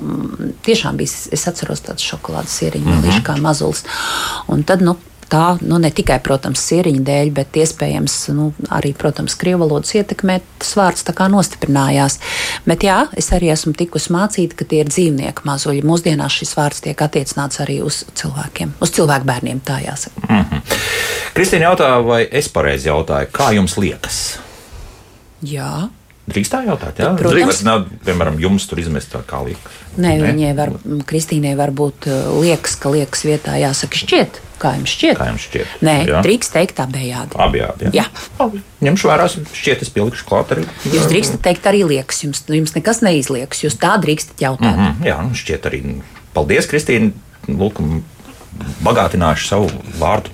[0.66, 3.24] tiešām bija, es atceros tādu šokolādes sieriņu mm -hmm.
[3.24, 3.84] kā mazulis.
[4.48, 4.98] Un tad, nu,
[5.30, 10.40] tā nu, ne tikai, protams, sieriņa dēļ, bet iespējams nu, arī, protams, krievu valodas ietekmē
[10.62, 12.20] tas vārds tā kā nostiprinājās.
[12.66, 15.86] Bet jā, es arī esmu tikusi mācīta, ka tie ir dzīvnieku mazuļi.
[15.86, 20.26] Mūsdienās šis vārds tiek attiecināts arī uz cilvēkiem, uz cilvēku bērniem, tā jāsaka.
[20.28, 20.62] Mm -hmm.
[21.34, 24.40] Kristīna jautā, vai es pareizi jautāju, kā jums liekas?
[25.46, 25.90] Jā.
[26.30, 27.08] Drīkst tā jautāt, jā?
[27.18, 27.64] Protams.
[27.64, 29.72] Vai Nav, piemēram, jums tur izmest tā kā lieka.
[29.98, 30.70] Nē, viņai var,
[31.10, 34.38] Kristīnai varbūt uh, liekas, ka liekas vietā jāsaka šķiet.
[34.62, 35.18] Kā jums šķiet?
[35.18, 35.72] Kā jums šķiet?
[35.88, 36.20] Nē, Jā.
[36.22, 37.40] drīkst teikt abējādi.
[37.40, 37.90] Abi jādi.
[37.96, 38.06] Jā.
[38.38, 38.62] Labi.
[38.86, 39.26] Ņemšu vērā,
[39.56, 40.68] šķiet, es pielikšu klāt arī.
[40.92, 44.76] Jūs drīkstat teikt arī liekas, jums, jums nekas neizliekas, jūs tā drīkstat jautāt.
[44.76, 45.82] Mm Mhm, Jā, nu šķiet arī.
[46.36, 47.14] Paldies, Kristīne.
[47.50, 47.80] Lūk,
[48.86, 50.30] bagātināšu savu vārdu,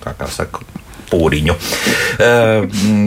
[0.00, 0.62] kā, kā saka.
[1.12, 1.54] Pūriņu.
[2.18, 2.66] Uh,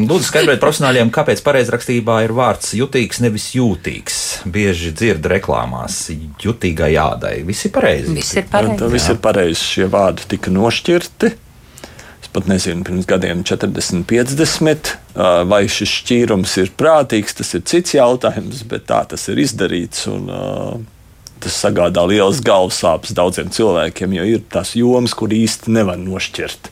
[0.09, 4.19] Lūdzu, skaidrojiet profesionāļiem, kāpēc pareizrakstībā ir vārds jutīgs, nevis jūtīgs.
[4.51, 6.03] Bieži dzird reklāmās,
[6.41, 7.37] jutīgai jādai.
[7.47, 8.15] Viss ir pareizi.
[8.17, 8.91] Viss ir pareizi.
[8.93, 9.61] viss ir pareizi.
[9.61, 11.33] Šie vārdi tika nošķirti.
[12.21, 14.95] Es pat nezinu, pirms gadiem 40, 50.
[15.15, 20.07] ā, Vai šis šķīrums ir prātīgs, tas ir cits jautājums, bet tā tas ir izdarīts.
[20.11, 20.41] Un, ā,
[21.41, 26.69] tas sagādā liels galvas sāpes daudziem cilvēkiem, jo ir tās jomas, kur īsti nevar nošķirt.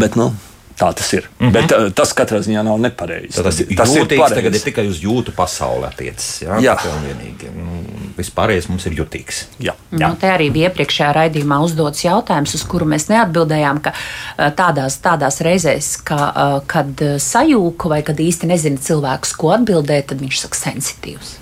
[0.00, 0.32] Bet, nu,
[0.74, 1.28] Tā tas ir.
[1.38, 1.52] Mm -hmm.
[1.52, 3.42] Bet uh, tas katrā ziņā nav nepareizi.
[3.42, 4.34] Tas, tas, ir pareizi.
[4.34, 6.42] Tagad ir tikai uz jūtu pasaulē attiecas.
[6.42, 6.76] Jā, Jā.
[6.76, 7.50] tikai un vienīgi.
[7.56, 7.84] Nu,
[8.16, 9.44] Vispārējais mums ir jutīgs.
[9.58, 9.72] Jā.
[9.90, 14.98] Nu, te arī bija iepriekšējā raidījumā uzdots jautājums, uz kuru mēs neatbildējām, ka eh, tādās,
[15.02, 20.40] tādās reizēs, ka, eh, kad sajūka vai kad īsti nezina cilvēks, ko atbildēt, tad viņš
[20.40, 21.38] saka sensitīvs.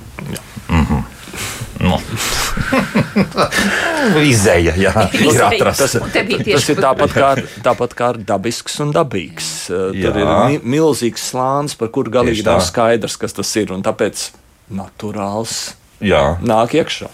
[1.82, 1.96] Nu.
[4.22, 5.48] Izēja, jā, ir Izēja.
[5.48, 6.00] atrasta.
[6.02, 6.12] Tas,
[6.46, 7.30] tas ir tāpat kā,
[7.64, 9.48] tāpat kā dabisks un dabīgs.
[9.72, 10.22] Uh, Tur Jā.
[10.22, 13.72] ir mi milzīgs slānis, par kuru galīgi nav skaidrs, kas tas ir.
[13.74, 14.28] un Tāpēc
[14.72, 15.72] naturāls
[16.02, 17.10] Jā, nāk iekšā.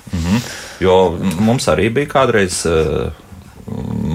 [0.85, 0.99] jo
[1.45, 2.62] mums arī bija kādreiz.
[2.69, 3.09] Uh,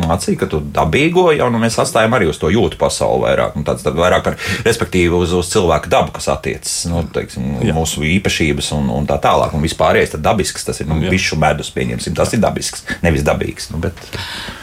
[0.04, 3.58] Mācīja, ka tu dabīgo jau nu, mēs atstājam arī uz to jūtu pasauli vairāk.
[3.58, 4.38] Nu, tāds, vairāk par,
[4.68, 9.56] respektīvi uz, uz cilvēku dabu, kas attiecas nu, teiksim, mūsu īpašības un, un tā tālāk.
[9.56, 13.72] Un vispārējais tad dabisks, tas ir nu, bišu medus, pieņemsim, tas ir dabisks, nevis dabīgs.
[13.74, 14.00] Nu, bet,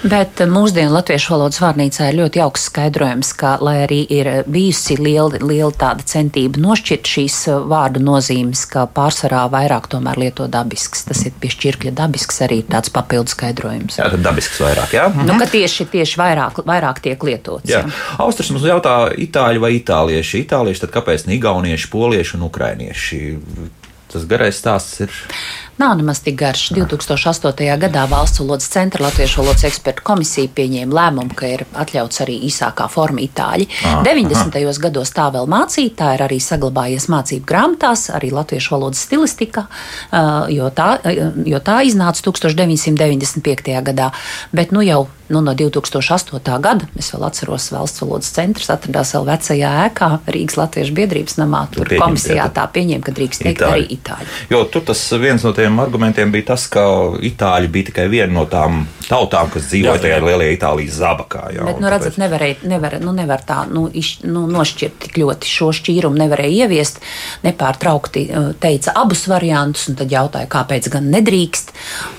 [0.01, 4.97] Bet eh, mūsdienu latviešu valodas vārnīcā ir ļoti jauks skaidrojums, ka, lai arī ir bijusi
[4.97, 11.05] liela, liela tāda centība nošķirt šīs eh, vārdu nozīmes, ka pārsvarā vairāk tomēr lieto dabisks.
[11.09, 13.99] Tas ir pie šķirkļa dabisks arī tāds papildu skaidrojums.
[14.01, 14.97] jā, tad dabisks vairāk.
[14.97, 15.11] Jā?
[15.39, 17.69] Nu, tieši, tieši vairāk, vairāk tiek lietots.
[17.71, 17.85] Jā.
[18.23, 20.45] Austrijas mums jautā, itāļi vai itālieši.
[20.47, 23.21] Itālieši, tad kāpēc ne igaunieši, polieši un ukrainieši?
[24.11, 25.21] Tas garais stāsts ir.
[25.81, 26.67] Nav nemaz tik garš.
[26.77, 27.79] 2008.
[27.81, 32.85] gadā Valsts valodas centra Latviešu valodas ekspertu komisija pieņēma lēmumu, ka ir atļauts arī īsākā
[32.93, 33.65] forma itāļi.
[33.89, 34.61] Ah, 90.
[34.85, 39.65] gados tā vēl mācīja, tā ir arī saglabājies mācību grāmatās, arī latviešu valodas stilistikā,
[40.53, 40.91] jo tā,
[41.49, 43.73] jo tā iznāca 1995.
[43.89, 44.11] gadā.
[44.53, 46.61] Bet nu jau nu, no 2008.
[46.61, 51.63] gada, es vēl atceros, Valsts valodas centrs atradās vēl vecajā ēkā Rīgas Latviešu biedrības namā.
[51.71, 52.49] Tur pieņemt, komisijā jā.
[52.57, 53.85] tā pieņēma, ka drīkst teikt Itāļi.
[53.87, 54.29] arī itāļi.
[54.51, 56.83] Jo tur tas viens no tiem argumentiem bija tas, ka
[57.23, 61.45] itāļi bija tikai viena no tām tautām, kas dzīvoja tajā lielajā Itālijas zabakā.
[61.55, 65.21] Jā, Bet, nu, redzat, tāpēc- nevarēja, nevar, nu, nevar tā nu, iš, nu, nošķirt tik
[65.23, 67.01] ļoti šo šķīrumu, nevarēja ieviest.
[67.47, 71.75] Nepārtraukti uh, teica abus variantus, un tad jautāja, kāpēc gan nedrīkst.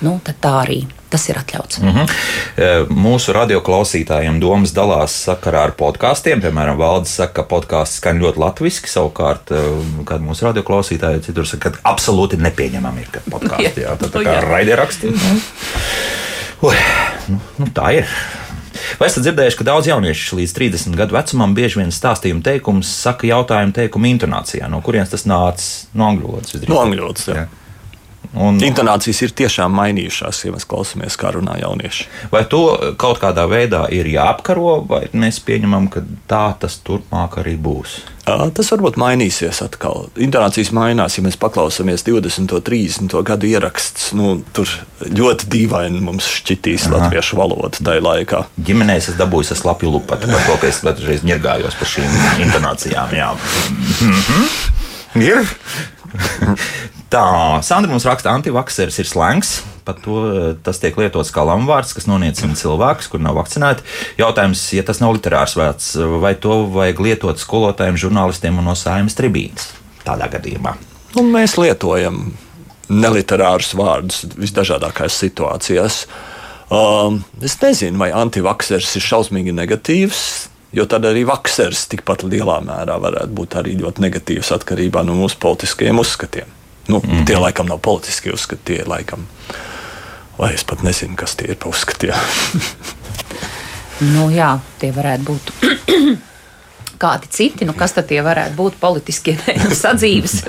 [0.08, 1.82] Nu, tad tā arī tas ir atļauts.
[1.82, 2.94] Mm -hmm.
[2.96, 6.42] Mūsu radioklausītājiem domas dalās sakarā ar podkāstiem.
[6.44, 8.88] Piemēram, Valdis saka, ka podkāsts skan ļoti latviešu.
[8.92, 9.62] Savukārt, e,
[10.08, 14.40] kad mūsu radioklausītāji citur saka, ka absolūti nepieņemami ir, ka podkāstī jā, tā, tā kā
[14.48, 15.12] raidieraksti.
[15.12, 15.42] nu.
[16.62, 16.76] Ui,
[17.28, 18.10] nu, nu, tā ir.
[19.00, 23.28] Vai esat dzirdējuši, ka daudz jauniešu līdz 30 gadu vecumam bieži vien stāstījumu teikumus saka
[23.28, 24.70] jautājumu teikumu intonācijā?
[24.72, 25.66] No kurienes tas nāca?
[25.98, 26.56] No angļu valodas.
[26.70, 27.50] No angļu valodas.
[28.32, 32.06] Un, Intonācijas ir tiešām mainījušās, ja mēs klausāmies, kā runā jaunieši.
[32.32, 32.64] Vai to
[33.00, 37.98] kaut kādā veidā ir jāapkaro, vai mēs pieņemam, ka tā tas turpmāk arī būs?
[38.56, 40.06] Tas varbūt mainīsies atkal.
[40.22, 44.14] Intonācijas mainās, ja mēs paklausāmies 20, 30 gadu ierakstus.
[44.16, 44.70] Nu, tur
[45.04, 46.94] ļoti dīvaini mums šķitīs Aha.
[46.96, 48.46] latviešu valoda tajā laikā.
[48.70, 52.16] Ģimenēs es dabūju slapju lupatu par to, ka es dažreiz ņirgājos par šīm
[52.48, 53.18] intonācijām.
[53.20, 53.34] Jā.
[54.08, 54.50] Mhm.
[55.20, 55.54] Ir.
[57.12, 59.50] Tā, Sandra mums raksta, antivakseris ir slēgts.
[59.84, 60.22] Pat to,
[60.64, 63.84] tas tiek lietots kā lamuvārds, kas noniecina cilvēkus, kur nav vakcinēti.
[64.22, 65.90] Jautājums, ja tas nav literārs vērts,
[66.24, 69.74] vai to vajag lietot skolotājiem, žurnālistiem un no sājumas tribīnas
[70.06, 70.78] tādā gadījumā?
[71.18, 72.30] Nu, mēs lietojam
[72.88, 76.00] neliterārus vārdus visdažādākajās situācijās.
[76.72, 80.24] Um, es nezinu, vai antivaksers ir šausmīgi negatīvs.
[80.72, 85.36] Jo tad arī vaksers tikpat lielā mērā varētu būt arī ļoti negatīvs atkarībā no mūsu
[85.44, 86.61] politiskajiem uzskatiem.
[86.88, 87.26] Nu, mm -hmm.
[87.26, 89.28] Tie laikam nav politiskie uzskati, tie laikam.
[90.40, 92.14] Vai es pat nezinu, kas tie ir par uzskatiem.
[94.02, 95.52] Nu, jā, tie varētu būt
[97.02, 99.38] kādi citi, nu kas tad tie varētu būt politiskie
[99.84, 100.42] sadzīves?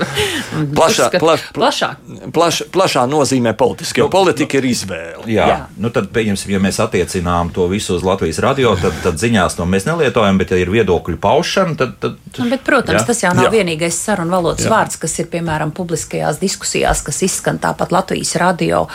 [0.77, 2.03] Plašā, plaš, plašāk.
[2.35, 5.25] plaš, plašā nozīmē politiski, jo politika ir izvēle.
[5.33, 5.59] Jā, Jā.
[5.81, 9.67] Nu tad, pieņemsim, ja mēs attiecinām to visu uz Latvijas radio, tad, tad ziņās to
[9.69, 11.97] mēs nelietojam, bet, ja ir viedokļu paušana, tad.
[12.03, 13.07] tad Nu, bet, protams, Jā.
[13.09, 13.53] tas jau nav Jā.
[13.59, 14.73] vienīgais sarunu valodas Jā.
[14.73, 18.87] vārds, kas ir piemēram publiskajās diskusijās, kas izskan tāpat Latvijas radio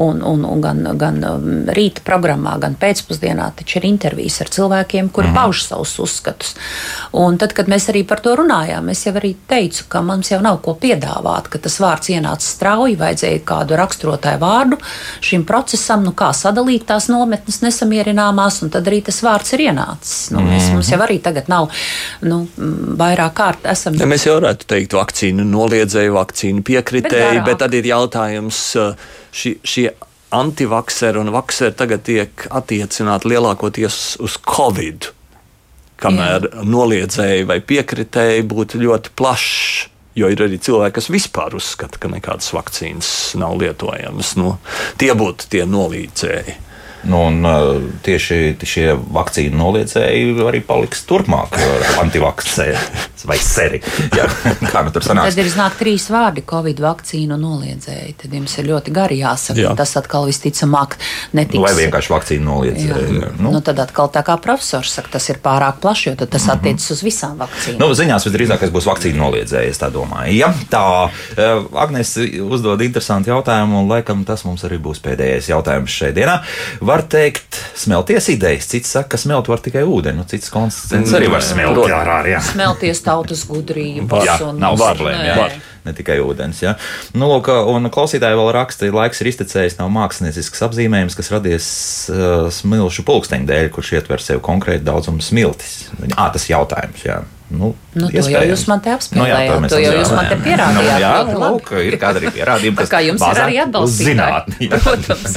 [0.00, 3.50] un, un, un gan, gan um, rīta programmā, gan pēcpusdienā.
[3.58, 5.38] Taču ir intervijas ar cilvēkiem, kuri mm.
[5.38, 6.54] pauž savus uzskatus.
[7.12, 10.40] Un tad, kad mēs arī par to runājām, es jau arī teicu, ka mums jau
[10.44, 14.78] nav ko piedāvāt, ka tas vārds ienāca strauji, vajadzēja kādu raksturotāju vārdu
[15.24, 20.30] šim procesam, nu kā sadalīt tās nometnes nesamierināmās, un tad arī tas vārds ir ienācis.
[20.34, 21.70] Nu, mēs, mums jau arī tagad nav
[22.24, 22.44] nu,
[23.00, 23.98] vairāk kārt esam.
[24.00, 28.94] Ja mēs jau varētu teikt, vakcīnu noliedzēju, vakcīnu piekritēju, Bet bet, tad ir jautājums, uh,
[29.34, 29.88] ši, šie
[30.34, 35.12] antivakseri un vakseri tagad tiek attiecināti lielākoties uz Covid.
[36.04, 36.64] Kamēr Jā.
[36.68, 39.90] noliedzēji vai piekritēji būtu ļoti plašs.
[40.14, 43.08] Jo ir arī cilvēki, kas vispār uzskata, ka nekādas vakcīnas
[43.40, 44.36] nav lietojamas.
[44.38, 44.52] Nu,
[45.00, 46.54] tie būtu tie nolīdzēji.
[47.10, 47.42] Nu, un,
[48.06, 51.58] tieši šie vakcīnu noliedzēji arī paliks turpmāk,
[52.00, 53.80] antivakcēri vai seri.
[54.14, 54.26] Jā,
[54.72, 55.34] kā nu tur sanāks?
[55.34, 58.16] Tad ir znāk trīs vārdi- Covid vakcīnu noliedzēji.
[58.22, 59.58] Tad jums ir ļoti gari jāsaka.
[59.60, 59.64] Jā.
[59.64, 59.74] Jā.
[59.78, 60.96] Tas atkal visticamāk
[61.36, 61.62] netiks.
[61.64, 63.18] Vai vienkārši vakcīnu noliedzēji?
[63.20, 63.30] Jā.
[63.38, 66.90] Nu, nu, tad atkal tā kā profesors saka, tas ir pārāk plaši, jo tas attiecas
[66.94, 67.80] uz visām vakcīnām.
[67.80, 70.36] Nu, ziņās visdrīzākais būs vakcīnu noliedzējs, tā domāju.
[70.36, 70.84] Ja, tā,
[71.36, 72.14] eh, Agnēs
[72.44, 76.36] uzdod interesantu jautājumu, un laikam tas mums arī būs pēdējais jautājums šajā dienā.
[76.84, 81.30] Var teikt, smelties idejas, cits saka, ka smelt var tikai ūdeni, nu cits konstants arī
[81.32, 81.96] var smelt Protams.
[81.98, 82.18] ārā.
[82.34, 82.40] Jā.
[82.52, 85.48] Smelties tautas gudrības Jā, un nav problēma.
[85.84, 86.62] Ne tikai ūdens.
[86.64, 86.74] Ja.
[87.12, 91.68] Nu, lūk, un klausītāji vēl raksta, ka laiks ir iztecējis, nav māksliniecks apzīmējums, kas radies
[92.08, 95.90] uh, smilšu pulksteņa dēļ, kurš ietver sev konkrēti daudzumu smiltis.
[96.16, 97.04] Ah, tas ir jautājums.
[97.04, 97.20] Jā.
[97.54, 100.36] Nu, Nu, to jau jūs man te apspēlējāt, to mēs to jau jūs man te
[100.42, 101.52] pierādījāt, Nu, jā, ļoti labi.
[101.54, 104.66] lūk, ir kāda arī pierādījuma, kas kā jums ir arī atbalstītāji.
[104.66, 104.80] jā.
[104.84, 105.36] Protams.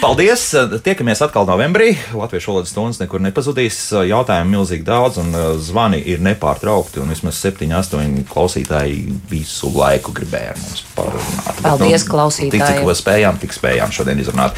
[0.00, 0.44] Paldies!
[0.86, 1.96] Tiekamies atkal novembrī.
[2.14, 3.78] Latviešu valodas stundas nekur nepazudīs.
[4.06, 7.02] Jautājumu milzīgi daudz, un uh, zvani ir nepārtraukti.
[7.02, 11.50] Un vismaz 7, 8 klausītāji visu laiku gribēja mums parunāt.
[11.50, 12.62] Bet, Paldies, Tik klausītāji.
[12.78, 14.54] cik to spējām, tik spējām šodien izrunāt.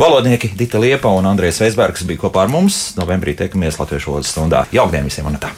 [0.00, 2.82] Valodnieki Dita Liepa un Andrēs Veisbergs bija kopā ar mums.
[3.00, 4.66] Novembrī tiekamies Latviešu valodas stundā.
[4.76, 5.54] Jaukdien visiem un tā!